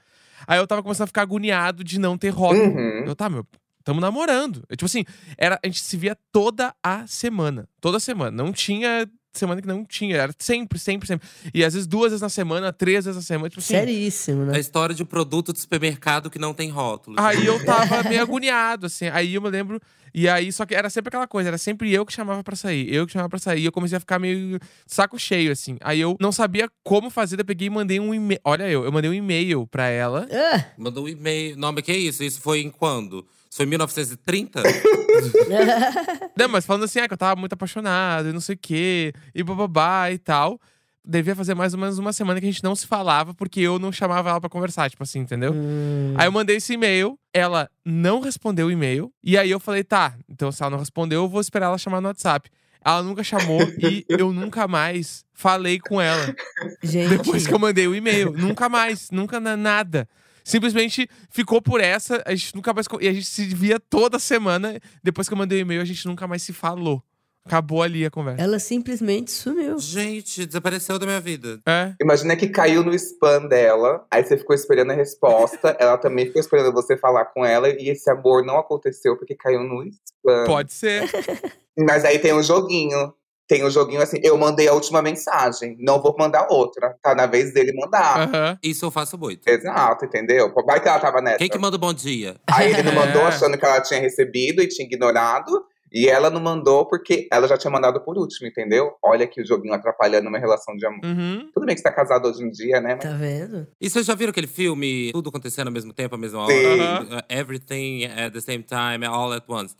[0.46, 2.76] Aí eu tava começando a ficar agoniado de não ter rótulo.
[2.76, 3.06] Uhum.
[3.06, 3.46] Eu, tá, meu,
[3.84, 4.64] tamo namorando.
[4.70, 5.06] Eu, tipo assim,
[5.38, 7.68] era, a gente se via toda a semana.
[7.80, 8.32] Toda semana.
[8.32, 10.16] Não tinha semana que não tinha.
[10.18, 11.28] Era sempre, sempre, sempre.
[11.54, 13.50] E às vezes duas vezes na semana, três vezes na semana.
[13.50, 13.74] Tipo assim.
[13.74, 14.60] Seríssimo, A né?
[14.60, 17.16] história de um produto de supermercado que não tem rótulo.
[17.20, 19.08] Aí eu tava meio agoniado, assim.
[19.08, 19.80] Aí eu me lembro.
[20.14, 22.92] E aí, só que era sempre aquela coisa, era sempre eu que chamava pra sair.
[22.92, 23.62] Eu que chamava pra sair.
[23.62, 25.78] E eu comecei a ficar meio saco cheio, assim.
[25.82, 28.40] Aí eu não sabia como fazer, daí eu peguei e mandei um e-mail.
[28.44, 30.28] Olha eu, eu mandei um e-mail pra ela.
[30.32, 31.56] Ah, Mandou um e-mail.
[31.58, 32.24] Não, mas que isso?
[32.24, 33.28] Isso foi em quando?
[33.58, 34.62] Foi em 1930?
[36.38, 39.12] Não, mas falando assim, ah, que eu tava muito apaixonado e não sei o quê,
[39.34, 40.62] e bababá e tal.
[41.04, 43.80] Devia fazer mais ou menos uma semana que a gente não se falava, porque eu
[43.80, 45.54] não chamava ela pra conversar, tipo assim, entendeu?
[45.54, 46.14] hum.
[46.18, 50.14] Aí eu mandei esse e-mail, ela não respondeu o e-mail, e aí eu falei, tá,
[50.30, 52.50] então se ela não respondeu, eu vou esperar ela chamar no WhatsApp.
[52.86, 56.36] Ela nunca chamou e eu nunca mais falei com ela
[56.84, 58.34] Gente, depois que eu mandei o e-mail.
[58.34, 60.08] nunca mais, nunca na- nada.
[60.48, 62.88] Simplesmente ficou por essa, a gente nunca mais.
[63.02, 64.80] E a gente se via toda semana.
[65.04, 67.04] Depois que eu mandei o e-mail, a gente nunca mais se falou.
[67.46, 68.42] Acabou ali a conversa.
[68.42, 69.78] ela simplesmente sumiu.
[69.78, 71.60] Gente, desapareceu da minha vida.
[71.66, 71.94] É.
[72.02, 76.42] Imagina que caiu no spam dela, aí você ficou esperando a resposta, ela também ficou
[76.42, 80.44] esperando você falar com ela, e esse amor não aconteceu porque caiu no spam.
[80.46, 81.10] Pode ser.
[81.78, 83.14] Mas aí tem um joguinho.
[83.48, 86.96] Tem um joguinho assim, eu mandei a última mensagem, não vou mandar outra.
[87.02, 88.28] Tá na vez dele mandar.
[88.28, 88.60] Aham.
[88.62, 89.48] Isso eu faço muito.
[89.48, 90.54] Exato, entendeu?
[90.66, 91.38] Vai que ela tava nessa.
[91.38, 92.36] Quem que manda o bom dia?
[92.52, 95.66] Aí ele não mandou achando que ela tinha recebido e tinha ignorado.
[95.92, 98.92] E ela não mandou porque ela já tinha mandado por último, entendeu?
[99.02, 101.00] Olha que o joguinho atrapalhando uma relação de amor.
[101.04, 101.50] Uhum.
[101.54, 102.96] Tudo bem que você tá casado hoje em dia, né?
[102.96, 103.66] Mas Tá vendo?
[103.80, 106.54] E vocês já viram aquele filme Tudo Acontecendo ao Mesmo Tempo, à mesma hora?
[106.54, 106.82] Sim.
[106.82, 109.78] Uh, Everything at the Same Time, All at Once.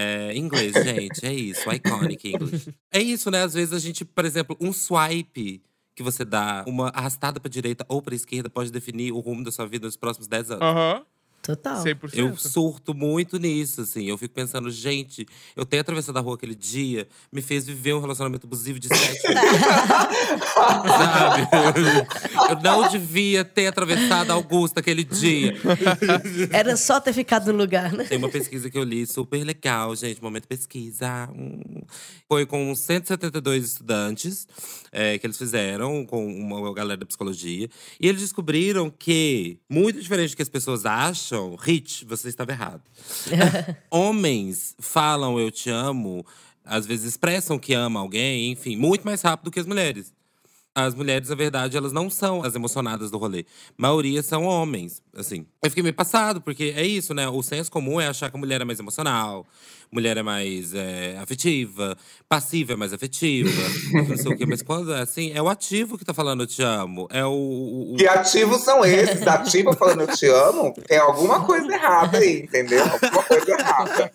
[0.00, 1.68] É, inglês, gente, é isso.
[1.72, 2.72] Iconic English.
[2.92, 3.42] É isso, né?
[3.42, 5.60] Às vezes a gente, por exemplo, um swipe
[5.94, 9.50] que você dá, uma arrastada pra direita ou pra esquerda, pode definir o rumo da
[9.50, 10.62] sua vida nos próximos 10 anos.
[10.62, 11.04] Aham.
[11.48, 11.82] Total.
[11.82, 12.10] 100%.
[12.12, 14.04] Eu surto muito nisso, assim.
[14.04, 18.00] Eu fico pensando, gente, eu ter atravessado a rua aquele dia me fez viver um
[18.00, 19.60] relacionamento abusivo de sete anos.
[20.52, 21.48] Sabe?
[22.50, 25.54] Eu não devia ter atravessado a Augusta aquele dia.
[26.52, 28.04] Era só ter ficado no lugar, né?
[28.04, 30.22] Tem uma pesquisa que eu li super legal, gente.
[30.22, 31.30] Momento pesquisa.
[32.28, 34.46] Foi com 172 estudantes
[34.92, 37.70] é, que eles fizeram com uma galera da psicologia.
[37.98, 42.82] E eles descobriram que, muito diferente do que as pessoas acham, Rich, você estava errado.
[43.90, 46.24] Homens falam eu te amo,
[46.64, 50.12] às vezes expressam que ama alguém, enfim, muito mais rápido que as mulheres.
[50.74, 53.44] As mulheres, na verdade, elas não são as emocionadas do rolê.
[53.70, 55.44] A maioria são homens, assim.
[55.60, 57.28] Eu fiquei meio passado, porque é isso, né?
[57.28, 59.44] O senso comum é achar que a mulher é mais emocional,
[59.92, 61.96] mulher é mais é, afetiva,
[62.28, 63.50] passiva é mais afetiva,
[64.08, 64.44] não sei o quê.
[64.46, 67.06] Mas quando é assim, é o ativo que tá falando eu te amo.
[67.10, 67.30] É o.
[67.30, 69.26] o- o- que ativos são esses?
[69.26, 70.74] Ativo falando eu te amo?
[70.86, 72.82] Tem alguma coisa errada aí, entendeu?
[72.84, 74.10] Alguma coisa errada.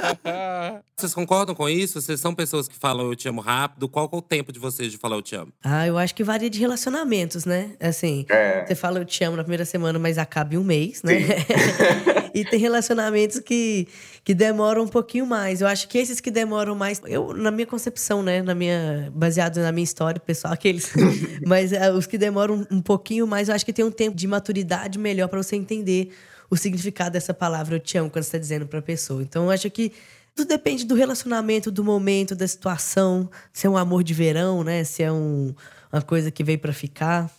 [0.96, 2.00] Vocês concordam com isso?
[2.00, 3.90] Vocês são pessoas que falam eu te amo rápido?
[3.90, 5.52] Qual é o tempo de vocês de falar eu te amo?
[5.64, 7.72] Ah, eu acho que varia de relacionamentos, né?
[7.80, 8.66] Assim, É.
[8.66, 11.14] você fala eu te amo na primeira semana, mas acaba em um mês, né?
[12.34, 13.88] e tem relacionamentos que,
[14.24, 15.62] que demoram um pouquinho mais.
[15.62, 19.58] Eu acho que esses que demoram mais, eu na minha concepção, né, na minha baseado
[19.58, 20.91] na minha história pessoal, aqueles,
[21.46, 24.28] mas é, os que demoram um pouquinho mais, eu acho que tem um tempo de
[24.28, 26.12] maturidade melhor para você entender
[26.50, 29.22] o significado dessa palavra eu te amo quando você tá dizendo pra pessoa.
[29.22, 29.91] Então eu acho que
[30.36, 34.84] tudo depende do relacionamento, do momento, da situação, se é um amor de verão, né?
[34.84, 35.54] Se é um,
[35.91, 37.30] uma coisa que veio pra ficar.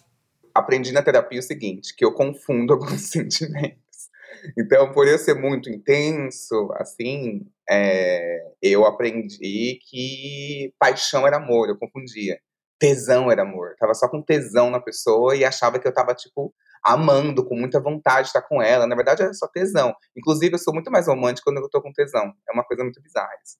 [0.54, 3.83] Aprendi na terapia o seguinte, que eu confundo alguns sentimentos.
[4.58, 11.78] Então, por eu ser muito intenso, assim, é, eu aprendi que paixão era amor, eu
[11.78, 12.38] confundia.
[12.78, 13.74] Tesão era amor.
[13.78, 16.54] Tava só com tesão na pessoa e achava que eu tava, tipo,
[16.84, 18.86] amando, com muita vontade de estar com ela.
[18.86, 19.94] Na verdade, era só tesão.
[20.16, 22.32] Inclusive, eu sou muito mais romântico quando eu tô com tesão.
[22.48, 23.30] É uma coisa muito bizarra.
[23.42, 23.56] isso.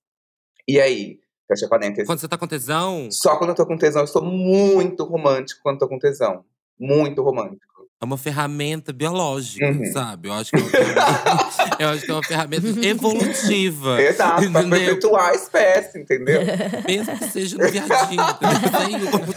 [0.69, 1.19] E aí?
[1.47, 2.07] Fecha parênteses.
[2.07, 3.09] Quando você tá com tesão.
[3.11, 6.45] Só quando eu tô com tesão, eu sou muito romântico quando tô com tesão.
[6.79, 7.74] Muito romântico.
[8.05, 9.93] É uma ferramenta biológica, Uhum.
[9.93, 10.29] sabe?
[10.29, 14.01] Eu acho que é uma ferramenta, eu acho que é uma ferramenta evolutiva.
[14.05, 16.43] Exato, pra perpetuar a espécie, entendeu?
[16.87, 19.35] Mesmo que seja no viadinho, entendeu?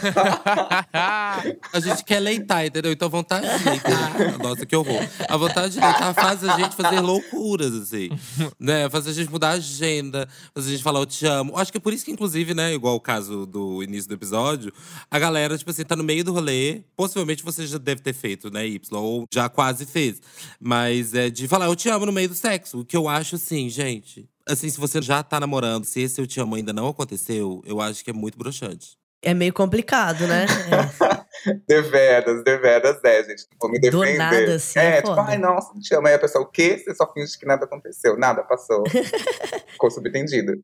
[1.72, 2.92] A gente quer leitar, entendeu?
[2.92, 4.38] Então a vontade de leitar.
[4.38, 5.00] Nossa, que horror.
[5.28, 8.10] A vontade de leitar faz a gente fazer loucuras, assim.
[8.58, 8.88] Né?
[8.90, 11.56] Faz a gente mudar a agenda, faz a gente falar eu te amo.
[11.56, 14.72] Acho que é por isso que, inclusive, né, igual o caso do início do episódio,
[15.10, 16.82] a galera, tipo assim, tá no meio do rolê.
[16.96, 18.80] Possivelmente você já deve ter feito, né, Y?
[18.92, 20.20] Ou já quase fez.
[20.60, 22.80] Mas é de falar eu te amo no meio do sexo.
[22.80, 24.28] O que eu acho, assim, gente.
[24.48, 27.80] Assim, se você já tá namorando, se esse eu te amo ainda não aconteceu, eu
[27.80, 28.96] acho que é muito broxante.
[29.22, 30.46] É meio complicado, né?
[30.46, 31.18] É.
[31.68, 33.44] Deveras, deveras, é, gente.
[33.52, 34.16] Não vou me Do defender.
[34.18, 36.06] nada, assim, É, é tipo, ai, nossa, te amo.
[36.08, 36.78] Aí a pessoa, o quê?
[36.78, 38.18] Você só finge que nada aconteceu.
[38.18, 38.82] Nada passou.
[39.72, 40.60] Ficou subentendido.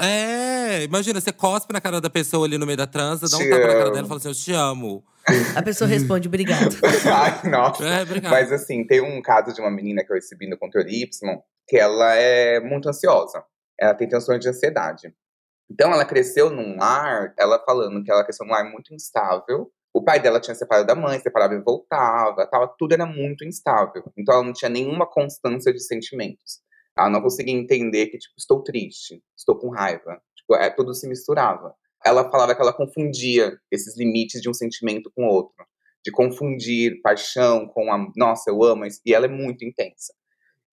[0.00, 3.40] É, imagina, você cospe na cara da pessoa ali no meio da transa, dá um
[3.40, 3.92] Te tapa na cara amo.
[3.92, 5.04] dela e fala assim: Eu te amo.
[5.56, 6.76] A pessoa responde, obrigado.
[7.12, 7.84] ai, nossa.
[7.84, 8.30] É, obrigado.
[8.30, 11.76] Mas assim, tem um caso de uma menina que eu recebi no controle Y, que
[11.76, 13.44] ela é muito ansiosa.
[13.78, 15.14] Ela tem transtorno de ansiedade.
[15.70, 19.70] Então ela cresceu num lar, ela falando que ela cresceu num lar muito instável.
[19.94, 24.04] O pai dela tinha separado da mãe, separava e voltava, tava, tudo era muito instável.
[24.16, 26.60] Então ela não tinha nenhuma constância de sentimentos.
[26.96, 30.20] Ela não conseguia entender que, tipo, estou triste, estou com raiva.
[30.36, 31.74] Tipo, é, tudo se misturava.
[32.04, 35.64] Ela falava que ela confundia esses limites de um sentimento com outro
[36.04, 40.12] de confundir paixão com a nossa, eu amo isso, e ela é muito intensa.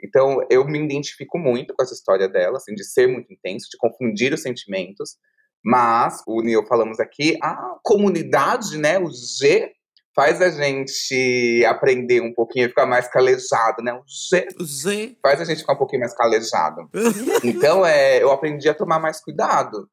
[0.03, 3.77] Então, eu me identifico muito com essa história dela, assim, de ser muito intenso, de
[3.77, 5.15] confundir os sentimentos,
[5.63, 9.71] mas, o Neil falamos aqui, a comunidade, né, o G,
[10.13, 15.15] faz a gente aprender um pouquinho, ficar mais calejado, né, o G O Z.
[15.21, 16.89] faz a gente ficar um pouquinho mais calejado.
[17.45, 19.87] Então, é, eu aprendi a tomar mais cuidado.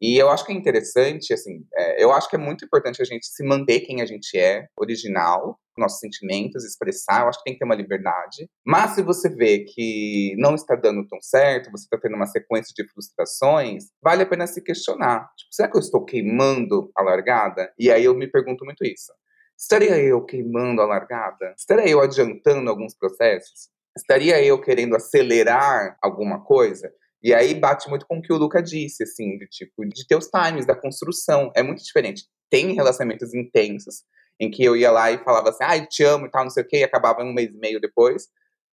[0.00, 3.04] E eu acho que é interessante, assim, é, eu acho que é muito importante a
[3.04, 7.22] gente se manter quem a gente é, original, nossos sentimentos, expressar.
[7.22, 8.48] Eu acho que tem que ter uma liberdade.
[8.64, 12.72] Mas se você vê que não está dando tão certo, você está tendo uma sequência
[12.76, 15.28] de frustrações, vale a pena se questionar.
[15.36, 17.72] Tipo, será que eu estou queimando a largada?
[17.78, 19.12] E aí eu me pergunto muito isso.
[19.58, 21.54] Estaria eu queimando a largada?
[21.56, 23.70] Estaria eu adiantando alguns processos?
[23.96, 26.92] Estaria eu querendo acelerar alguma coisa?
[27.24, 30.14] E aí bate muito com o que o Luca disse, assim, de tipo, de ter
[30.14, 31.50] os times da construção.
[31.56, 32.24] É muito diferente.
[32.50, 34.02] Tem relacionamentos intensos,
[34.38, 36.62] em que eu ia lá e falava assim, ai, te amo e tal, não sei
[36.62, 38.28] o quê, e acabava um mês e meio depois.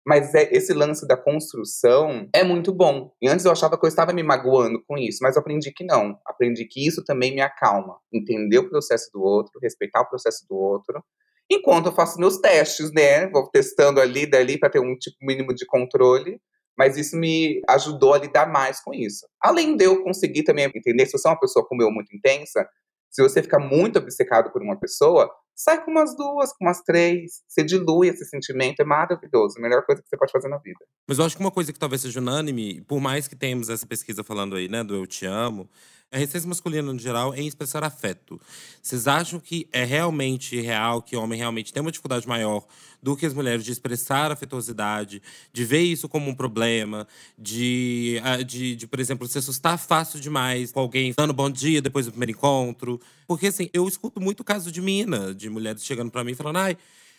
[0.06, 3.12] Mas é, esse lance da construção é muito bom.
[3.20, 5.84] E antes eu achava que eu estava me magoando com isso, mas eu aprendi que
[5.84, 6.18] não.
[6.24, 7.98] Aprendi que isso também me acalma.
[8.10, 11.04] Entender o processo do outro, respeitar o processo do outro.
[11.50, 13.28] Enquanto eu faço meus testes, né?
[13.28, 16.40] Vou testando ali, dali, para ter um tipo mínimo de controle.
[16.78, 19.26] Mas isso me ajudou a lidar mais com isso.
[19.42, 22.66] Além de eu conseguir também entender, se você é uma pessoa como eu muito intensa,
[23.10, 27.42] se você ficar muito obcecado por uma pessoa, sai com umas duas, com umas três.
[27.48, 29.58] Você dilui esse sentimento, é maravilhoso.
[29.58, 30.78] A melhor coisa que você pode fazer na vida.
[31.08, 33.86] Mas eu acho que uma coisa que talvez seja unânime, por mais que tenhamos essa
[33.86, 35.68] pesquisa falando aí, né, do eu te amo,
[36.12, 38.40] a resistência masculina no geral é em expressar afeto.
[38.80, 42.64] Vocês acham que é realmente real, que o homem realmente tem uma dificuldade maior
[43.02, 47.06] do que as mulheres de expressar afetuosidade, de ver isso como um problema,
[47.38, 51.80] de, ah, de, de, por exemplo, se assustar fácil demais com alguém dando bom dia
[51.80, 53.00] depois do primeiro encontro?
[53.26, 56.56] Porque, assim, eu escuto muito caso de mina, de mulheres chegando pra mim e falando,
[56.56, 56.76] ai,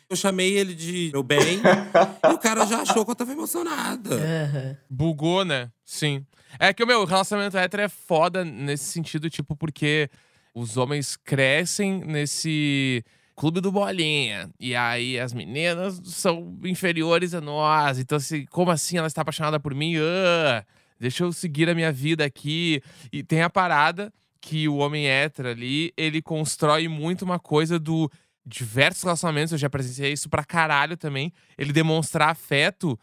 [0.09, 1.61] eu chamei ele de meu bem,
[2.27, 4.15] e o cara já achou que eu tava emocionada.
[4.15, 4.77] Aham.
[4.89, 5.71] Bugou, né?
[5.85, 6.25] Sim.
[6.57, 10.09] É que o meu relacionamento hétero é foda nesse sentido, tipo, porque
[10.53, 13.03] os homens crescem nesse
[13.39, 14.49] clube do bolinha.
[14.59, 17.97] E aí as meninas são inferiores a nós.
[17.97, 19.95] Então, assim, como assim ela está apaixonada por mim?
[19.97, 20.61] Ah,
[20.99, 22.81] deixa eu seguir a minha vida aqui.
[23.13, 28.11] E tem a parada que o homem hétero ali, ele constrói muito uma coisa do
[28.45, 31.31] diversos relacionamentos, eu já presenciei isso pra caralho também.
[31.57, 32.99] Ele demonstrar afeto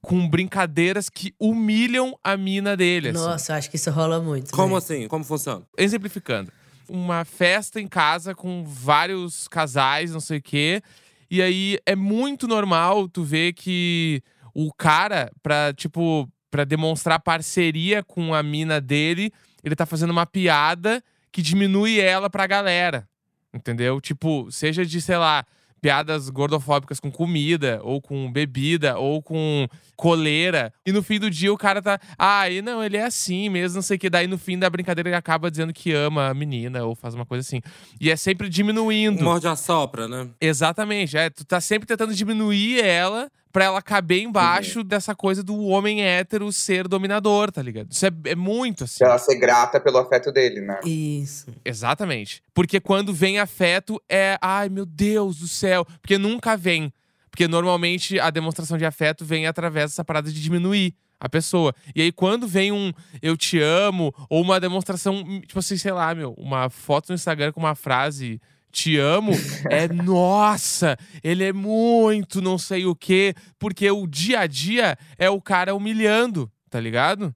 [0.00, 3.08] com brincadeiras que humilham a mina dele.
[3.08, 3.18] assim.
[3.18, 4.52] Nossa, eu acho que isso rola muito.
[4.52, 4.78] Como né?
[4.78, 5.08] assim?
[5.08, 5.64] Como funciona?
[5.76, 6.52] Exemplificando.
[6.88, 10.82] Uma festa em casa com vários casais, não sei o quê.
[11.30, 14.22] E aí é muito normal tu ver que
[14.54, 19.32] o cara, pra, tipo, pra demonstrar parceria com a mina dele,
[19.64, 23.08] ele tá fazendo uma piada que diminui ela pra galera.
[23.54, 24.00] Entendeu?
[24.00, 25.44] Tipo, seja de, sei lá,
[25.82, 29.66] piadas gordofóbicas com comida, ou com bebida, ou com
[29.96, 30.72] coleira.
[30.86, 31.98] E no fim do dia o cara tá.
[32.16, 34.08] Ah, e não, ele é assim mesmo, não sei o que.
[34.08, 37.26] Daí no fim da brincadeira ele acaba dizendo que ama a menina, ou faz uma
[37.26, 37.60] coisa assim.
[38.00, 39.24] E é sempre diminuindo.
[39.24, 40.28] Morde a sopra, né?
[40.40, 41.16] Exatamente.
[41.16, 46.02] É, tu tá sempre tentando diminuir ela pra ela caber embaixo dessa coisa do homem
[46.02, 47.92] hétero ser dominador, tá ligado?
[47.92, 48.98] Isso é, é muito assim.
[48.98, 50.80] Pra ela ser grata pelo afeto dele, né?
[50.84, 51.52] Isso.
[51.64, 52.42] Exatamente.
[52.54, 56.92] Porque quando vem afeto é, ai meu Deus do céu, porque nunca vem.
[57.30, 61.74] Porque normalmente a demonstração de afeto vem através dessa parada de diminuir a pessoa.
[61.94, 66.14] E aí quando vem um eu te amo ou uma demonstração, tipo assim, sei lá,
[66.14, 68.40] meu, uma foto no Instagram com uma frase
[68.72, 69.32] te amo,
[69.70, 75.28] é nossa, ele é muito não sei o quê, porque o dia a dia é
[75.28, 77.34] o cara humilhando, tá ligado?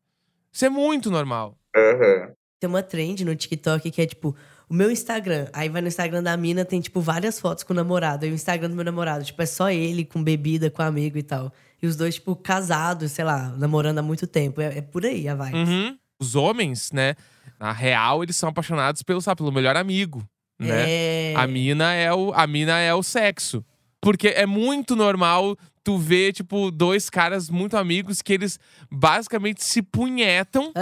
[0.51, 1.57] Isso é muito normal.
[1.77, 2.33] Aham.
[2.59, 4.35] Tem uma trend no TikTok que é tipo,
[4.68, 5.46] o meu Instagram.
[5.53, 8.25] Aí vai no Instagram da mina, tem, tipo, várias fotos com o namorado.
[8.25, 11.22] Aí o Instagram do meu namorado, tipo, é só ele com bebida, com amigo e
[11.22, 11.53] tal.
[11.83, 14.61] E os dois, tipo, casados, sei lá, namorando há muito tempo.
[14.61, 15.57] É, é por aí a vibe.
[15.57, 15.99] Uhum.
[16.18, 17.14] Os homens, né,
[17.61, 20.27] na real, eles são apaixonados pelo, sabe, pelo melhor amigo,
[20.59, 21.33] né?
[21.33, 21.35] É.
[21.37, 23.64] A mina é o, a mina é o sexo.
[24.01, 28.59] Porque é muito normal tu ver, tipo, dois caras muito amigos que eles
[28.90, 30.73] basicamente se punhetam.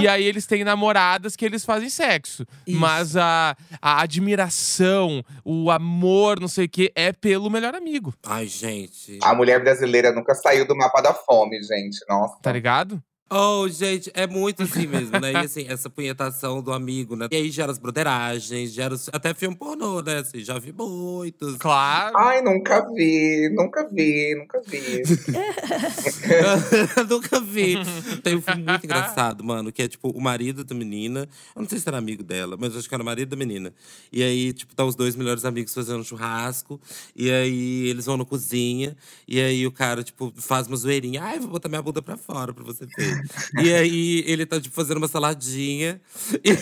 [0.00, 2.46] E aí eles têm namoradas que eles fazem sexo.
[2.64, 2.78] Isso.
[2.78, 8.14] Mas a, a admiração, o amor, não sei o quê, é pelo melhor amigo.
[8.24, 9.18] Ai, gente.
[9.20, 11.98] A mulher brasileira nunca saiu do mapa da fome, gente.
[12.08, 12.36] Nossa.
[12.40, 13.02] Tá ligado?
[13.28, 15.32] Oh, gente, é muito assim mesmo, né?
[15.32, 17.26] E assim, essa punhetação do amigo, né?
[17.32, 20.18] E aí gera as broderagens, gera os- até filme pornô, né?
[20.18, 21.56] Assim, já vi muitos.
[21.56, 22.16] Claro.
[22.16, 25.02] Ai, nunca vi, nunca vi, nunca vi.
[27.08, 27.76] Nunca vi.
[28.22, 31.28] Tem um filme muito engraçado, mano, que é tipo o marido da menina.
[31.54, 33.36] Eu não sei se era amigo dela, mas eu acho que era o marido da
[33.36, 33.72] menina.
[34.12, 36.80] E aí, tipo, tá os dois melhores amigos fazendo um churrasco.
[37.14, 38.96] E aí eles vão na cozinha.
[39.26, 41.22] E aí o cara, tipo, faz uma zoeirinha.
[41.22, 43.15] Ai, vou botar minha bunda pra fora pra você ver.
[43.62, 46.00] E aí ele tá, tipo, fazendo uma saladinha.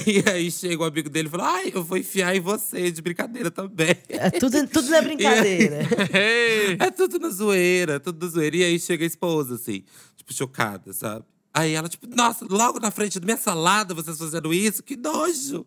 [0.06, 3.00] E aí chega o amigo dele e fala: Ai, eu vou enfiar em você de
[3.00, 3.96] brincadeira também.
[4.08, 5.80] É tudo, tudo na brincadeira.
[6.12, 6.76] Ei.
[6.84, 8.56] É tudo na zoeira, tudo na zoeira.
[8.56, 9.84] E aí chega a esposa, assim,
[10.16, 11.24] tipo, chocada, sabe?
[11.56, 15.64] Aí ela, tipo, nossa, logo na frente da minha salada, vocês fazendo isso, que nojo!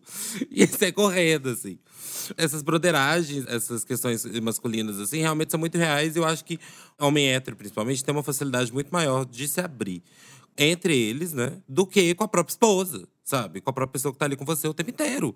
[0.50, 1.78] E sai correndo, assim.
[2.36, 6.14] Essas broderagens, essas questões masculinas, assim, realmente são muito reais.
[6.14, 6.58] E eu acho que
[7.00, 10.02] homem hétero, principalmente, tem uma facilidade muito maior de se abrir
[10.58, 11.58] entre eles, né?
[11.68, 13.60] Do que com a própria esposa, sabe?
[13.60, 15.34] Com a própria pessoa que tá ali com você o tempo inteiro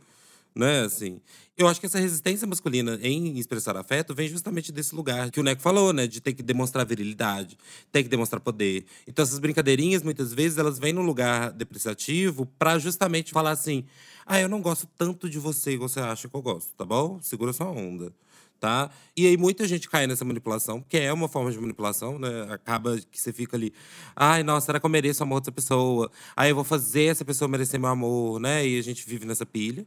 [0.55, 1.21] né, assim.
[1.57, 5.43] Eu acho que essa resistência masculina em expressar afeto vem justamente desse lugar que o
[5.43, 7.59] Neco falou, né, de ter que demonstrar virilidade,
[7.91, 8.85] ter que demonstrar poder.
[9.07, 13.85] Então essas brincadeirinhas muitas vezes elas vêm num lugar depreciativo pra justamente falar assim:
[14.27, 17.21] "Ah, eu não gosto tanto de você igual você acha que eu gosto, tá bom?
[17.23, 18.13] Segura sua onda."
[18.63, 18.93] Tá?
[19.17, 22.47] E aí muita gente cai nessa manipulação, que é uma forma de manipulação, né?
[22.49, 23.75] Acaba que você fica ali,
[24.15, 26.09] ai, nossa, será que eu mereço o amor dessa pessoa?
[26.37, 28.65] Aí eu vou fazer essa pessoa merecer meu amor, né?
[28.65, 29.85] E a gente vive nessa pilha.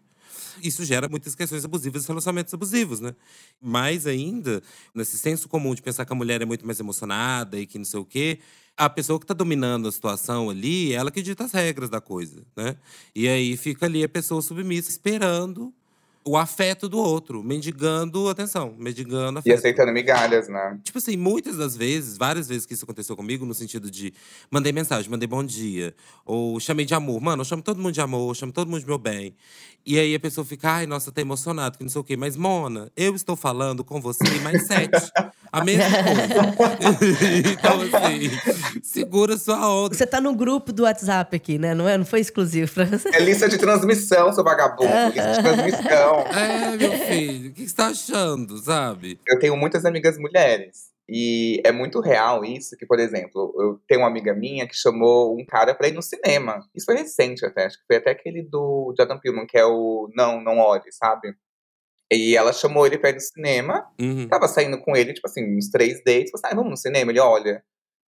[0.62, 3.16] Isso gera muitas questões abusivas e relacionamentos abusivos, né?
[3.62, 4.62] Mais ainda,
[4.94, 7.86] nesse senso comum de pensar que a mulher é muito mais emocionada e que não
[7.86, 8.40] sei o quê,
[8.76, 12.46] a pessoa que tá dominando a situação ali, ela que dita as regras da coisa,
[12.58, 12.76] né?
[13.16, 15.74] E aí fica ali a pessoa submissa, esperando
[16.28, 19.60] o afeto do outro, mendigando atenção, mendigando E afeto.
[19.60, 20.80] aceitando migalhas, né?
[20.84, 24.12] Tipo assim, muitas das vezes, várias vezes que isso aconteceu comigo, no sentido de
[24.50, 27.22] mandei mensagem, mandei bom dia, ou chamei de amor.
[27.22, 29.36] Mano, eu chamo todo mundo de amor, eu chamo todo mundo de meu bem.
[29.86, 32.18] E aí a pessoa fica, ai, nossa, tá emocionado, que não sei o quê.
[32.18, 35.12] Mas, Mona, eu estou falando com você e mais sete.
[35.56, 35.86] A mesma
[36.52, 36.76] coisa.
[37.50, 38.30] então, assim,
[38.84, 39.96] segura sua onda.
[39.96, 41.74] Você tá no grupo do WhatsApp aqui, né?
[41.74, 41.98] Não, é?
[41.98, 43.08] não foi exclusivo pra você.
[43.16, 44.92] É lista de transmissão, seu vagabundo.
[45.14, 46.20] Lista de transmissão.
[46.28, 49.18] É, meu filho, o que você tá achando, sabe?
[49.26, 50.94] Eu tenho muitas amigas mulheres.
[51.08, 55.40] E é muito real isso, que, por exemplo, eu tenho uma amiga minha que chamou
[55.40, 56.60] um cara pra ir no cinema.
[56.76, 60.10] Isso foi recente até, acho que foi até aquele do Jordan Peeleman, que é o
[60.16, 61.36] Não, Não Olhe, sabe?
[62.12, 64.28] E ela chamou ele pra ir no cinema, Uhum.
[64.28, 66.32] tava saindo com ele, tipo assim, uns três dates.
[66.32, 67.12] Falei, ah, vamos no cinema?
[67.12, 67.64] Ele, olha,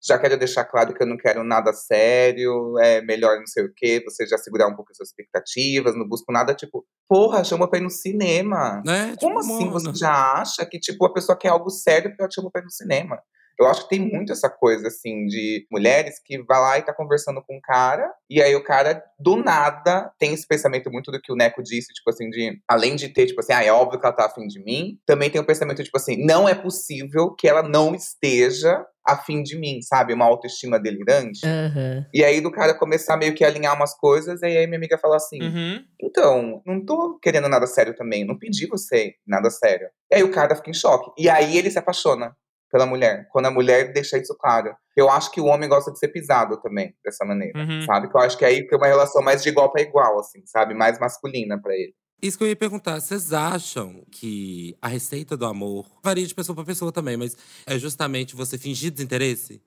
[0.07, 3.73] já quero deixar claro que eu não quero nada sério, é melhor não sei o
[3.75, 7.69] quê, você já segurar um pouco as suas expectativas, não busco nada, tipo, porra, chama
[7.69, 8.83] pra ir no cinema.
[8.85, 9.17] Né?
[9.19, 9.71] Como Tipo, assim Mona.
[9.81, 12.61] você já acha que, tipo, a pessoa quer algo sério porque ela te chamou pra
[12.61, 13.19] ir no cinema?
[13.59, 16.93] Eu acho que tem muito essa coisa, assim, de mulheres que vai lá e tá
[16.93, 21.21] conversando com um cara, e aí o cara, do nada, tem esse pensamento muito do
[21.21, 23.99] que o Neco disse, tipo assim, de além de ter, tipo assim, ah, é óbvio
[23.99, 27.35] que ela tá afim de mim, também tem o pensamento, tipo assim, não é possível
[27.35, 30.13] que ela não esteja afim de mim, sabe?
[30.13, 31.47] Uma autoestima delirante.
[31.47, 32.05] Aham.
[32.13, 34.99] E aí do cara começar meio que a alinhar umas coisas, e aí minha amiga
[34.99, 35.85] fala assim: Uhum.
[36.03, 38.25] então, não tô querendo nada sério também.
[38.25, 39.89] Não pedi você nada sério.
[40.11, 41.11] E aí o cara fica em choque.
[41.17, 42.35] E aí ele se apaixona
[42.77, 43.27] pela mulher.
[43.33, 44.75] Quando a mulher deixa isso claro.
[44.95, 47.59] Eu acho que o homem gosta de ser pisado também, dessa maneira.
[47.59, 47.83] Uhum.
[47.83, 48.09] Sabe?
[48.09, 50.75] Que eu acho que aí tem uma relação mais de igual para igual, assim, sabe?
[50.75, 51.95] Mais masculina pra ele.
[52.21, 56.55] Isso que eu ia perguntar, vocês acham que a receita do amor varia de pessoa
[56.55, 57.37] para pessoa também, mas
[57.67, 59.63] é justamente você fingir desinteresse?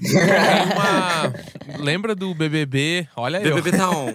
[0.00, 1.78] Uma...
[1.78, 3.06] Lembra do BBB?
[3.14, 3.44] Olha aí.
[3.44, 4.14] BBB tá on.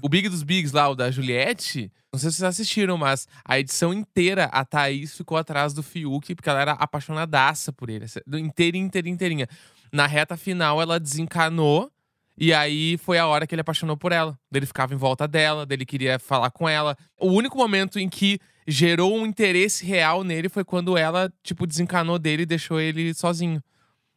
[0.00, 1.92] O Big dos Bigs lá, o da Juliette.
[2.12, 6.34] Não sei se vocês assistiram, mas a edição inteira, a Thaís ficou atrás do Fiuk,
[6.34, 8.06] porque ela era apaixonadaça por ele.
[8.34, 9.48] Inteirinha, inteirinha, inteirinha.
[9.92, 11.90] Na reta final, ela desencanou.
[12.36, 14.38] E aí foi a hora que ele apaixonou por ela.
[14.52, 16.96] Ele ficava em volta dela, dele queria falar com ela.
[17.20, 22.18] O único momento em que gerou um interesse real nele foi quando ela, tipo, desencanou
[22.18, 23.62] dele e deixou ele sozinho.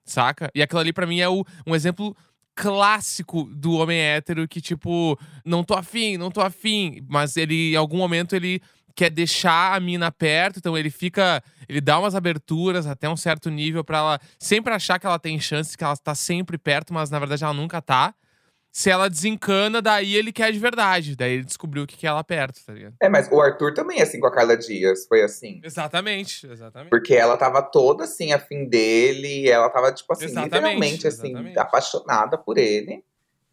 [0.06, 0.52] Saca?
[0.54, 2.16] E aquilo ali pra mim é o, um exemplo
[2.56, 7.02] clássico do homem hétero que, tipo, não tô afim, não tô afim.
[7.10, 8.62] Mas ele, em algum momento, ele
[8.96, 11.44] quer deixar a mina perto, então ele fica.
[11.68, 15.40] Ele dá umas aberturas até um certo nível pra ela sempre achar que ela tem
[15.40, 18.14] chance, que ela tá sempre perto, mas na verdade ela nunca tá.
[18.76, 21.16] Se ela desencana, daí ele quer de verdade.
[21.16, 22.94] Daí ele descobriu o que quer ela perto, tá ligado?
[23.02, 25.62] É, mas o Arthur também, assim, com a Carla Dias, foi assim.
[25.64, 26.90] Exatamente, exatamente.
[26.90, 29.48] Porque ela tava toda, assim, afim dele.
[29.48, 31.58] Ela tava, tipo assim, Exatamente, literalmente, assim, exatamente.
[31.58, 33.02] apaixonada por ele.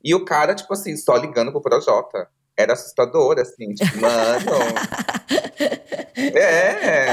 [0.03, 2.29] E o cara, tipo assim, só ligando pro Projota.
[2.57, 4.51] Era assustador, assim, tipo, mano.
[6.37, 7.13] é.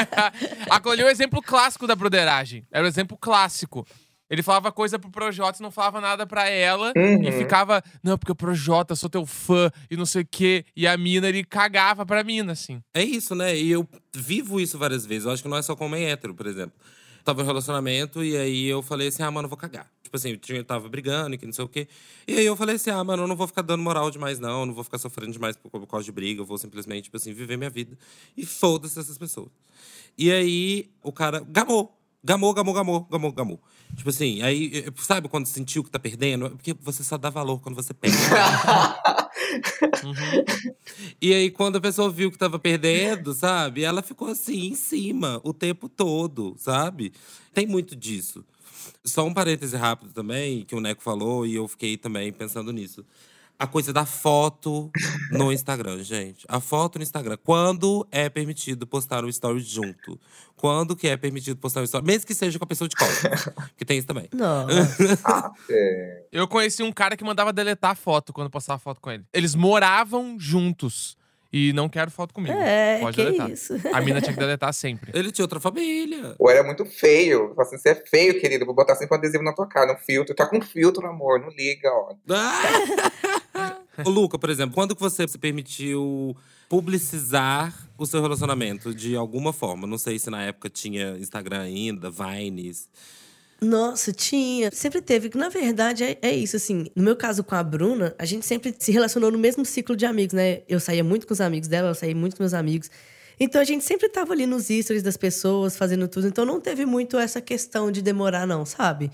[0.70, 2.66] Acolheu o exemplo clássico da broderagem.
[2.72, 3.86] Era o exemplo clássico.
[4.30, 6.92] Ele falava coisa pro Projota e não falava nada pra ela.
[6.96, 7.22] Uhum.
[7.26, 10.64] E ficava, não, porque o Projota, sou teu fã e não sei o quê.
[10.76, 12.80] E a mina, ele cagava pra mina, assim.
[12.92, 13.56] É isso, né?
[13.56, 15.24] E eu vivo isso várias vezes.
[15.24, 16.74] Eu acho que não é só com homem hétero, por exemplo.
[17.24, 19.90] Tava em um relacionamento e aí eu falei assim: ah, mano, vou cagar.
[20.02, 21.86] Tipo assim, eu tinha- tava brigando e que não sei o quê.
[22.26, 24.60] E aí eu falei assim: ah, mano, eu não vou ficar dando moral demais, não.
[24.60, 26.40] Eu não vou ficar sofrendo demais por, por causa de briga.
[26.40, 27.98] Eu vou simplesmente, tipo assim, viver minha vida.
[28.36, 29.48] E foda-se essas pessoas.
[30.16, 31.94] E aí o cara gamou.
[32.24, 33.60] Gamou, gamou, gamou, gamou, gamou.
[33.96, 36.46] Tipo assim, aí, eh, sabe quando sentiu que tá perdendo?
[36.46, 38.16] É Porque você só dá valor quando você perde.
[41.20, 43.82] E aí, quando a pessoa viu que tava perdendo, sabe?
[43.82, 47.12] Ela ficou assim, em cima, o tempo todo, sabe?
[47.52, 48.44] Tem muito disso.
[49.04, 53.04] Só um parêntese rápido também, que o Neco falou, e eu fiquei também pensando nisso.
[53.58, 54.88] A coisa da foto
[55.32, 56.46] no Instagram, gente.
[56.48, 57.36] A foto no Instagram.
[57.42, 60.20] Quando é permitido postar um story junto?
[60.54, 62.06] Quando que é permitido postar um story?
[62.06, 63.48] Mesmo que seja com a pessoa de costas.
[63.76, 64.28] que tem isso também.
[64.32, 64.64] Não.
[65.24, 66.22] Ah, é.
[66.30, 69.24] Eu conheci um cara que mandava deletar a foto quando postava foto com ele.
[69.32, 71.16] Eles moravam juntos.
[71.50, 72.54] E não quero foto comigo.
[72.54, 73.50] É, Pode que deletar.
[73.50, 73.74] isso.
[73.92, 75.10] A mina tinha que deletar sempre.
[75.14, 76.36] Ele tinha outra família.
[76.38, 77.54] Ou era muito feio.
[77.56, 78.66] Falei assim, você é feio, querido.
[78.66, 80.34] Vou botar sempre um adesivo na tua cara, um filtro.
[80.34, 81.40] Tá com filtro, amor.
[81.40, 82.12] Não liga, ó.
[84.04, 86.36] Ô, Luca, por exemplo, quando que você se permitiu
[86.68, 89.86] publicizar o seu relacionamento de alguma forma?
[89.86, 92.88] Não sei se na época tinha Instagram ainda, Vines.
[93.60, 94.70] Nossa, tinha.
[94.70, 95.30] Sempre teve.
[95.34, 96.86] Na verdade, é, é isso, assim.
[96.94, 100.06] No meu caso com a Bruna, a gente sempre se relacionou no mesmo ciclo de
[100.06, 100.62] amigos, né?
[100.68, 102.88] Eu saía muito com os amigos dela, ela saía muito com meus amigos.
[103.40, 106.28] Então a gente sempre tava ali nos stories das pessoas, fazendo tudo.
[106.28, 109.10] Então não teve muito essa questão de demorar, não, sabe?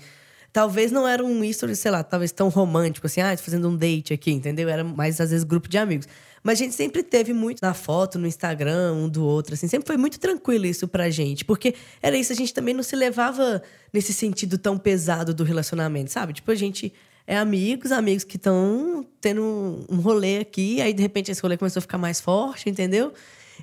[0.55, 3.75] Talvez não era um history, sei lá, talvez tão romântico, assim, ah, tô fazendo um
[3.75, 4.69] date aqui, entendeu?
[4.69, 6.07] Era mais, às vezes, grupo de amigos.
[6.41, 9.67] Mas a gente sempre teve muito na foto, no Instagram, um do outro, assim.
[9.67, 11.43] Sempre foi muito tranquilo isso pra gente.
[11.43, 16.09] Porque era isso, a gente também não se levava nesse sentido tão pesado do relacionamento,
[16.09, 16.31] sabe?
[16.31, 16.93] Tipo, a gente
[17.27, 21.79] é amigos, amigos que estão tendo um rolê aqui, aí de repente esse rolê começou
[21.79, 23.11] a ficar mais forte, entendeu?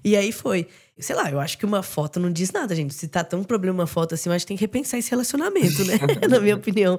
[0.05, 0.67] E aí foi.
[0.99, 2.93] Sei lá, eu acho que uma foto não diz nada, gente.
[2.93, 5.85] Se tá tão problema uma foto assim, eu acho que tem que repensar esse relacionamento,
[5.85, 5.95] né?
[6.29, 6.99] Na minha opinião.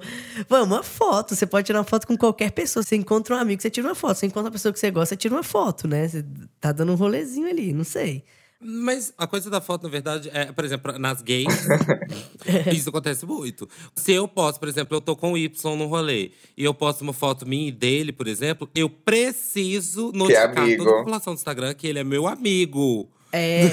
[0.50, 1.36] Vamos, uma foto.
[1.36, 2.82] Você pode tirar uma foto com qualquer pessoa.
[2.82, 4.18] Você encontra um amigo, você tira uma foto.
[4.18, 6.08] Você encontra uma pessoa que você gosta, você tira uma foto, né?
[6.08, 6.26] Você
[6.60, 8.24] tá dando um rolezinho ali, não sei.
[8.66, 11.68] Mas a coisa da foto, na verdade, é, por exemplo, nas gays,
[12.74, 13.68] isso acontece muito.
[13.96, 17.02] Se eu posto, por exemplo, eu tô com o Y no rolê e eu posto
[17.02, 20.84] uma foto minha e dele, por exemplo, eu preciso notificar amigo.
[20.84, 23.12] toda a população do Instagram que ele é meu amigo.
[23.36, 23.64] É,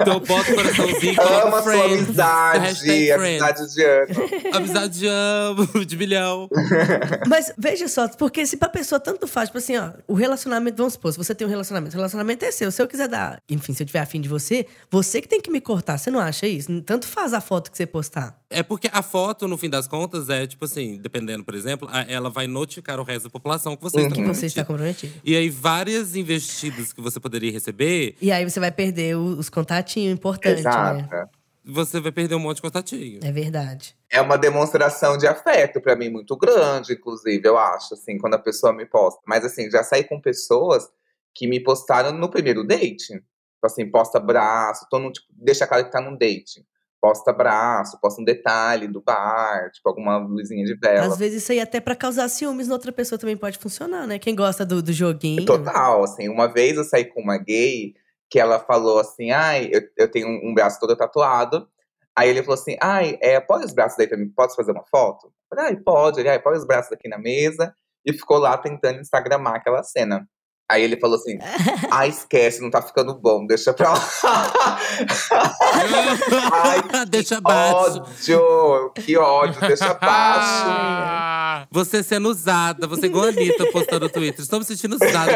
[0.00, 3.42] Então eu boto o coraçãozinho e Ama sua friends, amizade, hashtag friends.
[3.42, 4.56] amizade de ano.
[4.56, 6.48] Amizade de amo, de milhão.
[7.26, 10.92] Mas veja só, porque se pra pessoa tanto faz, tipo assim, ó, o relacionamento, vamos
[10.94, 12.70] supor, se você tem um relacionamento, o relacionamento é seu.
[12.70, 15.50] Se eu quiser dar, enfim, se eu tiver afim de você, você que tem que
[15.50, 16.80] me cortar, você não acha isso?
[16.82, 18.36] Tanto faz a foto que você postar.
[18.48, 22.02] É porque a foto, no fim das contas, é tipo assim, dependendo, por exemplo, a-
[22.08, 25.02] ela vai notificar o resto da população que você está Que você está comprometido.
[25.06, 25.20] comprometido.
[25.24, 30.12] E aí, várias investidas que você poderia receber, E aí você vai perder os contatinhos
[30.16, 31.08] importantes, né?
[31.10, 31.30] Exato.
[31.68, 33.18] você vai perder um monte de contatinho.
[33.24, 33.96] É verdade.
[34.08, 38.38] É uma demonstração de afeto pra mim muito grande, inclusive, eu acho, assim, quando a
[38.38, 39.20] pessoa me posta.
[39.26, 40.88] Mas assim, já saí com pessoas
[41.34, 43.06] que me postaram no primeiro date.
[43.08, 43.24] Tipo
[43.64, 46.64] assim, posta braço, tô no, tipo, deixa claro que tá num date.
[47.06, 51.06] Posta braço, posta um detalhe do bar, tipo alguma luzinha de vela.
[51.06, 54.18] Às vezes isso aí até pra causar ciúmes na outra pessoa também pode funcionar, né?
[54.18, 55.44] Quem gosta do, do joguinho.
[55.44, 57.94] Total, assim, uma vez eu saí com uma gay
[58.28, 61.68] que ela falou assim, ai, eu, eu tenho um, braço todo tatuado.
[62.16, 64.84] Aí ele falou assim, ai, é, põe os braços daí pra mim, pode fazer uma
[64.90, 65.28] foto?
[65.28, 66.18] Eu falei, ai, pode.
[66.18, 67.72] Ele, ai, põe os braços aqui na mesa.
[68.04, 70.26] E ficou lá tentando instagramar aquela cena.
[70.68, 71.38] Aí ele falou assim,
[71.90, 74.00] ah, esquece, não tá ficando bom, deixa pra lá.
[76.52, 78.00] Ai, Deixa abaixo.
[78.00, 80.64] ódio, que ódio, deixa abaixo.
[80.68, 84.40] Ah, Você sendo usada, você igual a Anitta postando no Twitter.
[84.40, 85.32] Estou me sentindo usada.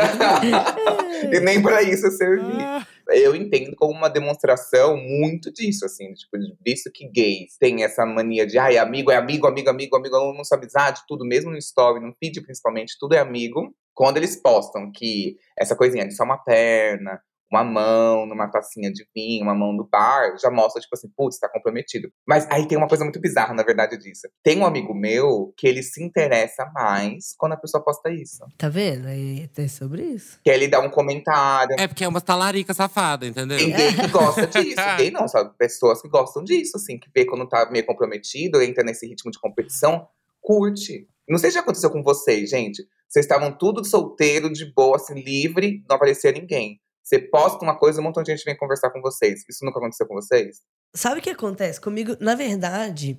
[1.33, 2.63] e nem pra isso eu servi.
[2.63, 2.87] ah.
[3.09, 8.47] Eu entendo como uma demonstração muito disso, assim, tipo, visto que gays têm essa mania
[8.47, 12.15] de, ai, amigo é amigo, amigo, amigo, amigo, nossa amizade, tudo, mesmo no story, no
[12.21, 13.75] feed principalmente, tudo é amigo.
[13.95, 17.21] Quando eles postam que essa coisinha de só uma perna,
[17.51, 21.39] uma mão numa tacinha de vinho, uma mão no bar, já mostra, tipo assim, putz,
[21.39, 22.09] tá comprometido.
[22.27, 24.29] Mas aí tem uma coisa muito bizarra, na verdade, disso.
[24.43, 28.45] Tem um amigo meu que ele se interessa mais quando a pessoa posta isso.
[28.57, 29.09] Tá vendo?
[29.09, 30.39] Aí tem sobre isso.
[30.45, 31.75] Que ele dá um comentário.
[31.79, 33.59] É porque é uma talarica safada, entendeu?
[33.59, 34.77] Tem gay que gosta disso.
[34.97, 35.51] Gay não, sabe?
[35.59, 39.39] Pessoas que gostam disso, assim, que vê quando tá meio comprometido, entra nesse ritmo de
[39.39, 40.07] competição,
[40.41, 41.09] curte.
[41.29, 42.85] Não sei se já aconteceu com vocês, gente.
[43.11, 46.81] Vocês estavam tudo solteiro, de boa, assim, livre, não aparecia ninguém.
[47.03, 49.41] Você posta uma coisa, um montão de gente vem conversar com vocês.
[49.51, 50.59] Isso nunca aconteceu com vocês?
[50.95, 51.81] Sabe o que acontece?
[51.81, 53.19] Comigo, na verdade,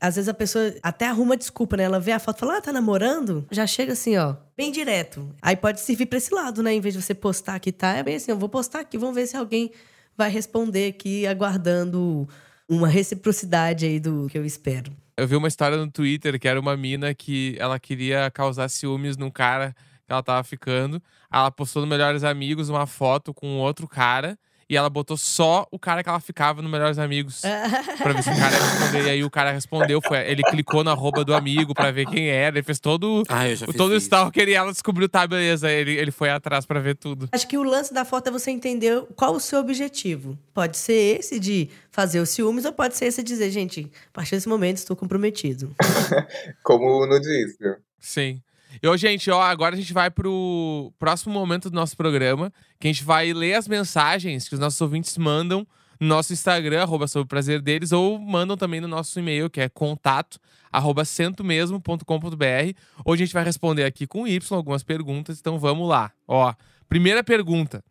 [0.00, 1.82] às vezes a pessoa até arruma desculpa, né?
[1.82, 3.44] Ela vê a foto e fala, ah, tá namorando?
[3.50, 5.28] Já chega assim, ó, bem direto.
[5.42, 6.72] Aí pode servir pra esse lado, né?
[6.72, 9.16] Em vez de você postar que tá, é bem assim, eu vou postar aqui, vamos
[9.16, 9.72] ver se alguém
[10.16, 12.28] vai responder aqui, aguardando
[12.68, 14.92] uma reciprocidade aí do que eu espero.
[15.16, 19.16] Eu vi uma história no Twitter que era uma mina que ela queria causar ciúmes
[19.16, 19.72] num cara
[20.06, 21.00] que ela tava ficando.
[21.32, 24.36] Ela postou no Melhores Amigos uma foto com outro cara.
[24.68, 27.42] E ela botou só o cara que ela ficava no Melhores Amigos.
[28.02, 29.04] pra ver se o cara ia responder.
[29.06, 30.00] E aí o cara respondeu.
[30.00, 32.56] Foi, ele clicou na arroba do amigo pra ver quem era.
[32.56, 35.70] Ele fez todo, Ah, eu já fiz todo o stalker e ela descobriu, tá, beleza.
[35.70, 37.28] Ele, ele foi atrás pra ver tudo.
[37.32, 40.38] Acho que o lance da foto é você entender qual o seu objetivo.
[40.52, 44.12] Pode ser esse de fazer os ciúmes, ou pode ser esse de dizer, gente, a
[44.12, 45.74] partir desse momento estou comprometido.
[46.62, 47.76] Como o Uno disse.
[48.00, 48.40] Sim.
[48.82, 52.88] E, ô, gente, ó, agora a gente vai pro próximo momento do nosso programa, que
[52.88, 55.66] a gente vai ler as mensagens que os nossos ouvintes mandam
[56.00, 59.60] no nosso Instagram, arroba sobre o prazer deles, ou mandam também no nosso e-mail, que
[59.60, 60.38] é contato,
[60.70, 66.12] arroba centomesmo.com.br, onde a gente vai responder aqui com Y algumas perguntas, então vamos lá.
[66.26, 66.52] Ó,
[66.88, 67.82] primeira pergunta.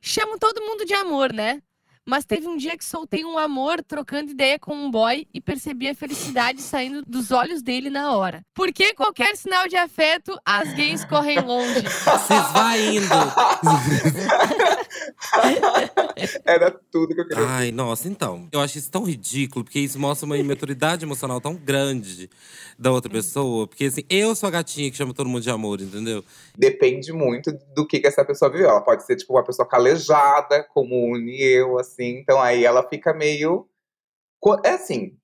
[0.00, 1.62] Chamo todo mundo de amor, né?
[2.06, 5.88] Mas teve um dia que soltei um amor trocando ideia com um boy e percebi
[5.88, 8.42] a felicidade saindo dos olhos dele na hora.
[8.54, 11.82] Porque qualquer sinal de afeto, as gays correm longe.
[12.04, 13.06] Vocês vai indo.
[16.44, 17.46] Era tudo que eu queria.
[17.46, 18.48] Ai, nossa, então.
[18.50, 22.30] Eu acho isso tão ridículo, porque isso mostra uma imaturidade emocional tão grande
[22.78, 23.66] da outra pessoa.
[23.66, 26.24] Porque, assim, eu sou a gatinha que chama todo mundo de amor, entendeu?
[26.56, 28.68] Depende muito do que, que essa pessoa viveu.
[28.68, 31.89] Ela pode ser, tipo, uma pessoa calejada, como o Uni e eu, assim.
[31.98, 33.68] Então aí ela fica meio.
[34.64, 35.16] É assim,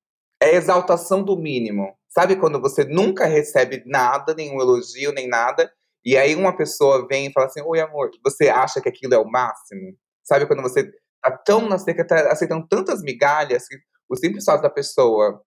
[0.43, 1.97] é exaltação do mínimo.
[2.09, 5.71] Sabe quando você nunca recebe nada, nenhum elogio, nem nada,
[6.05, 9.19] e aí uma pessoa vem e fala assim: Oi, amor, você acha que aquilo é
[9.19, 9.97] o máximo?
[10.23, 10.91] Sabe quando você
[11.23, 13.77] tá tão na seca, tá aceitando tantas migalhas, que
[14.09, 15.43] o simples fato da pessoa,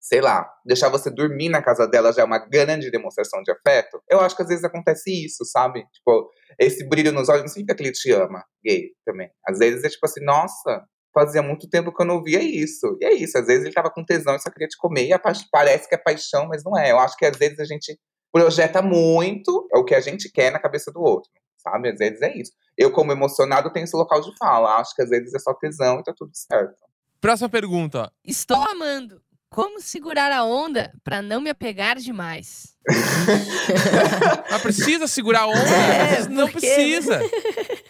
[0.00, 4.02] sei lá, deixar você dormir na casa dela já é uma grande demonstração de afeto?
[4.08, 5.84] Eu acho que às vezes acontece isso, sabe?
[5.92, 9.30] Tipo, esse brilho nos olhos não significa que ele te ama, gay também.
[9.46, 12.96] Às vezes é tipo assim, nossa, fazia muito tempo que eu não via isso.
[13.00, 15.12] E é isso, às vezes ele tava com tesão e só queria te comer, e
[15.12, 16.90] a pa- parece que é paixão, mas não é.
[16.92, 17.98] Eu acho que às vezes a gente
[18.32, 21.28] projeta muito o que a gente quer na cabeça do outro,
[21.58, 21.90] sabe?
[21.90, 22.52] Às vezes é isso.
[22.78, 24.76] Eu, como emocionado, tenho esse local de fala.
[24.76, 26.76] Acho que às vezes é só tesão e tá tudo certo.
[27.20, 28.10] Próxima pergunta.
[28.24, 29.20] Estou amando.
[29.50, 32.76] Como segurar a onda pra não me apegar demais?
[34.50, 35.58] Mas precisa segurar a onda?
[35.58, 37.20] É, Às vezes não quê, precisa.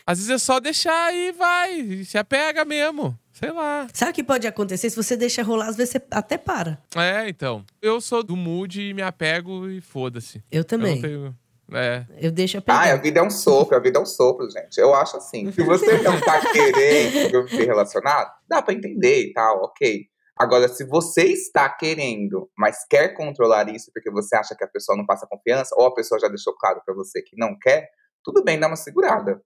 [0.06, 2.02] Às vezes é só deixar e vai.
[2.04, 3.16] Se apega mesmo.
[3.32, 3.86] Sei lá.
[3.92, 4.90] Sabe o que pode acontecer?
[4.90, 6.78] Se você deixa rolar, às vezes você até para.
[6.96, 7.64] É, então.
[7.80, 10.38] Eu sou do mood e me apego e foda-se.
[10.50, 10.94] Eu Eu também.
[10.96, 11.36] não tenho.
[11.72, 12.04] É.
[12.18, 14.76] Eu deixo a Ai, a vida é um sopro, a vida é um sopro, gente.
[14.76, 19.62] Eu acho assim, se você não tá querendo se relacionado, dá pra entender e tal,
[19.62, 20.06] ok.
[20.40, 24.96] Agora, se você está querendo, mas quer controlar isso porque você acha que a pessoa
[24.96, 27.90] não passa confiança, ou a pessoa já deixou claro pra você que não quer,
[28.24, 29.38] tudo bem, dá uma segurada.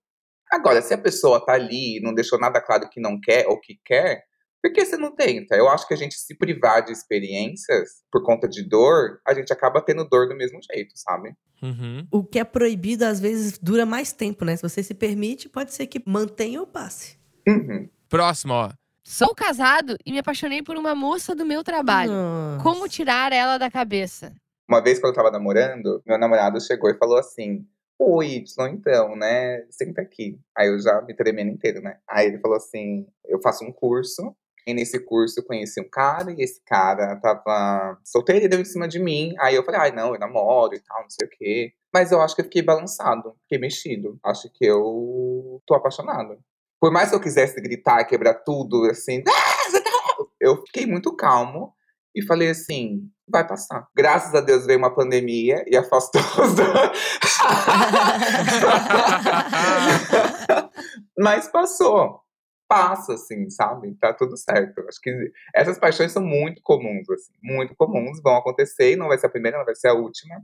[0.49, 3.59] Agora, se a pessoa tá ali e não deixou nada claro que não quer ou
[3.59, 4.23] que quer,
[4.63, 5.57] por que você não tenta?
[5.57, 9.51] Eu acho que a gente se privar de experiências por conta de dor, a gente
[9.51, 11.35] acaba tendo dor do mesmo jeito, sabe?
[11.61, 12.07] Uhum.
[12.09, 14.55] O que é proibido, às vezes, dura mais tempo, né?
[14.55, 17.19] Se você se permite, pode ser que mantenha ou passe.
[17.45, 17.89] Uhum.
[18.07, 18.71] Próximo, ó.
[19.07, 22.11] Sou casado e me apaixonei por uma moça do meu trabalho.
[22.11, 22.63] Nossa.
[22.63, 24.33] Como tirar ela da cabeça?
[24.67, 27.67] Uma vez quando eu tava namorando, meu namorado chegou e falou assim:
[27.99, 29.63] Ô, Y, então, né?
[29.69, 30.39] Senta aqui.
[30.57, 31.99] Aí eu já me tremendo inteiro, né?
[32.09, 34.35] Aí ele falou assim: eu faço um curso.
[34.67, 38.65] E nesse curso eu conheci um cara, e esse cara tava solteiro e deu em
[38.65, 39.35] cima de mim.
[39.37, 41.73] Aí eu falei, ai, não, eu namoro e tal, não sei o quê.
[41.93, 44.17] Mas eu acho que eu fiquei balançado, fiquei mexido.
[44.25, 46.39] Acho que eu tô apaixonado.
[46.79, 51.73] Por mais que eu quisesse gritar, quebrar tudo, assim, "Ah, tá-" eu fiquei muito calmo
[52.15, 53.87] e falei assim, vai passar.
[53.95, 56.55] Graças a Deus veio uma pandemia e afastou os.
[61.17, 62.21] Mas passou.
[62.67, 63.93] Passa, assim, sabe?
[63.95, 64.81] Tá tudo certo.
[64.87, 67.33] Acho que essas paixões são muito comuns, assim.
[67.43, 70.35] Muito comuns, vão acontecer e não vai ser a primeira, não vai ser a última.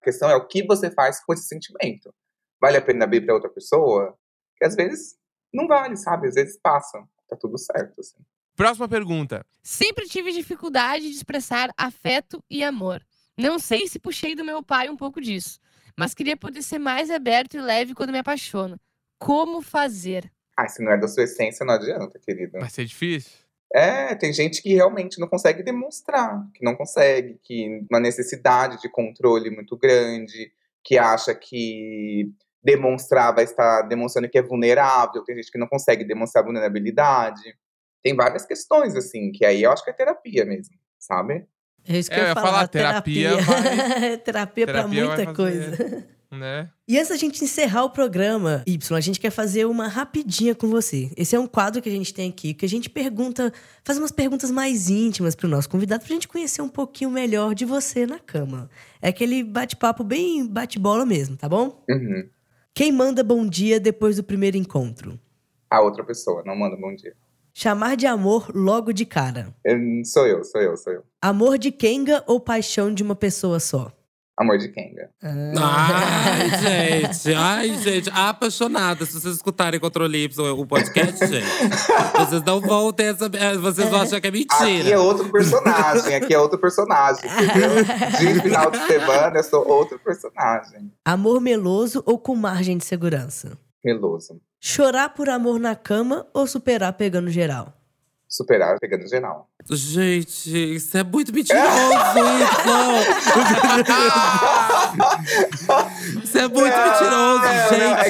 [0.00, 2.14] A questão é o que você faz com esse sentimento.
[2.60, 4.16] Vale a pena abrir pra outra pessoa?
[4.56, 5.16] Que às vezes
[5.52, 6.28] não vale, sabe?
[6.28, 7.02] Às vezes passa.
[7.28, 8.18] Tá tudo certo, assim.
[8.54, 9.44] Próxima pergunta.
[9.62, 13.02] Sempre tive dificuldade de expressar afeto e amor.
[13.36, 15.60] Não sei se puxei do meu pai um pouco disso,
[15.96, 18.80] mas queria poder ser mais aberto e leve quando me apaixono.
[19.18, 20.32] Como fazer?
[20.56, 22.58] Ah, se não é da sua essência, não adianta, querida.
[22.58, 23.32] Vai ser difícil?
[23.74, 28.88] É, tem gente que realmente não consegue demonstrar, que não consegue, que uma necessidade de
[28.88, 30.50] controle muito grande,
[30.82, 32.32] que acha que
[32.66, 37.40] demonstrar vai estar demonstrando que é vulnerável, tem gente que não consegue demonstrar vulnerabilidade.
[38.02, 41.46] Tem várias questões, assim, que aí eu acho que é terapia mesmo, sabe?
[41.88, 42.46] É isso que É, eu eu ia falar.
[42.52, 43.30] falar, terapia
[44.24, 45.34] terapia pra Terapia vai muita fazer.
[45.34, 46.16] coisa.
[46.28, 46.68] Né?
[46.88, 50.66] E antes da gente encerrar o programa, Y, a gente quer fazer uma rapidinha com
[50.68, 51.08] você.
[51.16, 53.52] Esse é um quadro que a gente tem aqui, que a gente pergunta,
[53.84, 57.64] faz umas perguntas mais íntimas pro nosso convidado, pra gente conhecer um pouquinho melhor de
[57.64, 58.68] você na cama.
[59.00, 61.80] É aquele bate-papo bem bate-bola mesmo, tá bom?
[61.88, 62.28] Uhum.
[62.76, 65.18] Quem manda bom dia depois do primeiro encontro?
[65.70, 67.16] A outra pessoa, não manda bom dia.
[67.54, 69.48] Chamar de amor logo de cara.
[69.64, 71.02] Eu- sou eu, sou eu, sou eu.
[71.22, 73.90] Amor de Kenga ou paixão de uma pessoa só?
[74.38, 75.08] Amor de Kenga.
[75.22, 79.06] Ai, gente, ai, gente, apaixonada.
[79.06, 81.46] Se vocês escutarem Controle Y, o podcast, gente,
[82.18, 83.30] vocês não vão ter essa.
[83.32, 84.90] eh, Vocês vão achar que é Aqui mentira.
[84.90, 87.84] é outro personagem, aqui é outro personagem, entendeu?
[88.34, 90.92] De final de semana, eu sou outro personagem.
[91.04, 93.56] Amor meloso ou com margem de segurança?
[93.82, 94.38] Meloso.
[94.60, 97.72] Chorar por amor na cama ou superar pegando geral?
[98.28, 99.48] Superar pegando geral.
[99.70, 102.24] Gente, isso é muito mentiroso, isso!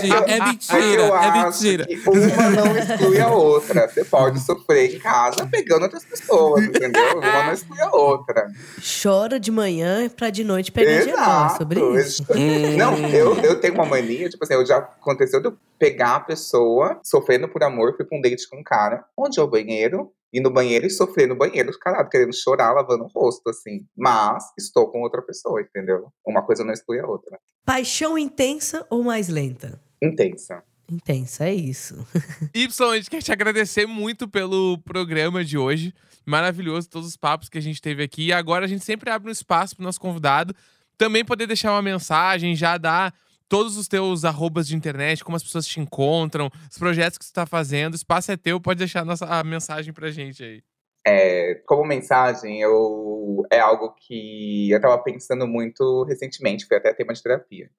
[0.08, 1.86] Não, é mentira, eu é acho mentira.
[1.86, 3.88] que uma não exclui a outra.
[3.88, 7.18] Você pode sofrer em casa pegando outras pessoas, entendeu?
[7.18, 8.46] Uma não exclui a outra.
[9.02, 11.52] Chora de manhã pra de noite pegar.
[11.52, 12.24] É sobre isso.
[12.36, 12.76] Hum.
[12.76, 16.20] Não, eu, eu tenho uma mania, tipo assim, eu já aconteceu de eu pegar a
[16.20, 20.12] pessoa sofrendo por amor, fui pra um date com um cara, onde é o banheiro,
[20.32, 23.86] ir no banheiro e sofrer no banheiro, caralho, querendo chorar, lavando o rosto, assim.
[23.96, 26.08] Mas estou com outra pessoa, entendeu?
[26.26, 27.38] Uma coisa não exclui a outra.
[27.64, 29.80] Paixão intensa ou mais lenta?
[30.06, 30.62] Intensa.
[30.90, 32.06] Intensa, é isso.
[32.54, 35.92] Y, a gente quer te agradecer muito pelo programa de hoje.
[36.24, 38.26] Maravilhoso, todos os papos que a gente teve aqui.
[38.26, 40.54] E agora a gente sempre abre um espaço pro nosso convidado
[40.96, 43.14] também poder deixar uma mensagem, já dar
[43.48, 47.32] todos os teus arrobas de internet, como as pessoas te encontram, os projetos que você
[47.32, 47.92] tá fazendo.
[47.92, 50.62] O espaço é teu, pode deixar a, nossa, a mensagem pra gente aí.
[51.06, 57.12] É, como mensagem, eu é algo que eu estava pensando muito recentemente, foi até tema
[57.12, 57.70] de terapia.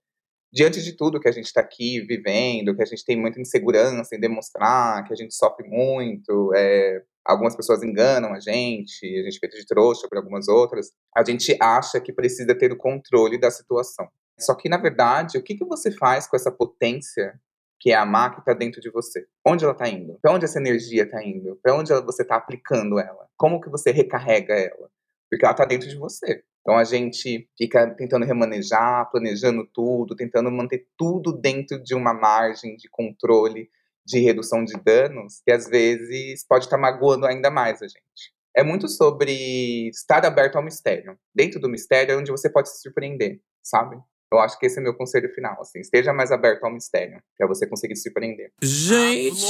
[0.52, 4.16] Diante de tudo que a gente está aqui vivendo, que a gente tem muita insegurança
[4.16, 9.38] em demonstrar, que a gente sofre muito, é, algumas pessoas enganam a gente, a gente
[9.38, 13.38] é feito de trouxa por algumas outras, a gente acha que precisa ter o controle
[13.38, 14.08] da situação.
[14.40, 17.34] Só que, na verdade, o que, que você faz com essa potência
[17.80, 19.28] que é amar que está dentro de você.
[19.46, 20.18] Onde ela está indo?
[20.22, 21.56] Para onde essa energia está indo?
[21.62, 23.28] Para onde você está aplicando ela?
[23.38, 24.90] Como que você recarrega ela?
[25.30, 26.44] Porque ela está dentro de você.
[26.68, 32.76] Então a gente fica tentando remanejar, planejando tudo, tentando manter tudo dentro de uma margem
[32.76, 33.70] de controle,
[34.06, 38.34] de redução de danos, que às vezes pode estar magoando ainda mais a gente.
[38.54, 41.18] É muito sobre estar aberto ao mistério.
[41.34, 43.96] Dentro do mistério é onde você pode se surpreender, sabe?
[44.32, 45.80] Eu acho que esse é meu conselho final, assim.
[45.80, 48.52] Esteja mais aberto ao mistério, pra você conseguir se surpreender.
[48.62, 49.46] Gente,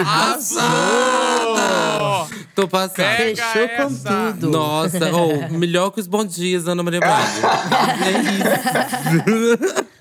[0.00, 1.62] arrasada!
[2.54, 3.16] Tô passada.
[3.16, 3.88] Pega Fechou com
[4.32, 4.50] tudo.
[4.50, 7.22] Nossa, oh, melhor que os bons dias, Ana Maria Braga.
[8.06, 8.10] é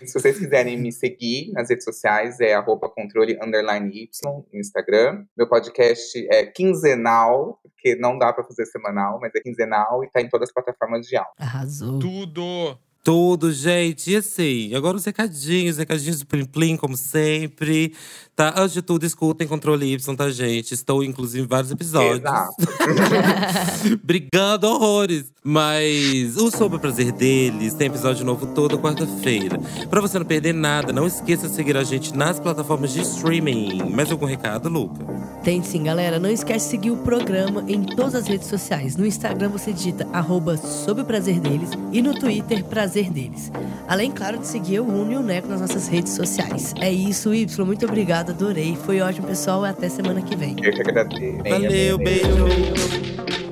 [0.06, 0.14] isso.
[0.14, 5.26] Se vocês quiserem me seguir nas redes sociais, é arroba controle underline Y no Instagram.
[5.38, 10.22] Meu podcast é quinzenal, porque não dá pra fazer semanal, mas é quinzenal e tá
[10.22, 11.34] em todas as plataformas de áudio.
[11.38, 12.00] Arrasou.
[12.00, 12.80] Tudo!
[13.04, 14.12] Tudo, gente.
[14.12, 17.94] E assim, agora os recadinhos, recadinhos do Plim Plim, como sempre.
[18.36, 18.54] Tá?
[18.56, 20.74] Antes de tudo, escutem Controle Y, tá, gente?
[20.74, 22.20] Estou, inclusive, em vários episódios.
[22.20, 22.56] Exato.
[24.04, 25.32] Brigando horrores.
[25.44, 29.60] Mas o Sob o Prazer deles tem episódio novo toda quarta-feira.
[29.90, 33.90] Pra você não perder nada, não esqueça de seguir a gente nas plataformas de streaming.
[33.90, 35.04] Mais algum recado, Luca?
[35.44, 36.20] Tem sim, galera.
[36.20, 38.96] Não esquece de seguir o programa em todas as redes sociais.
[38.96, 43.52] No Instagram você digita arroba sob o prazer deles e no Twitter prazer deles.
[43.88, 46.74] Além, claro, de seguir o Uno e o Neco nas nossas redes sociais.
[46.80, 47.66] É isso, Y.
[47.66, 48.76] Muito obrigado, adorei.
[48.86, 49.64] Foi ótimo, pessoal.
[49.64, 50.56] Até semana que vem.
[50.62, 51.44] Eu que agradeço.
[51.44, 53.51] Valeu, beijo.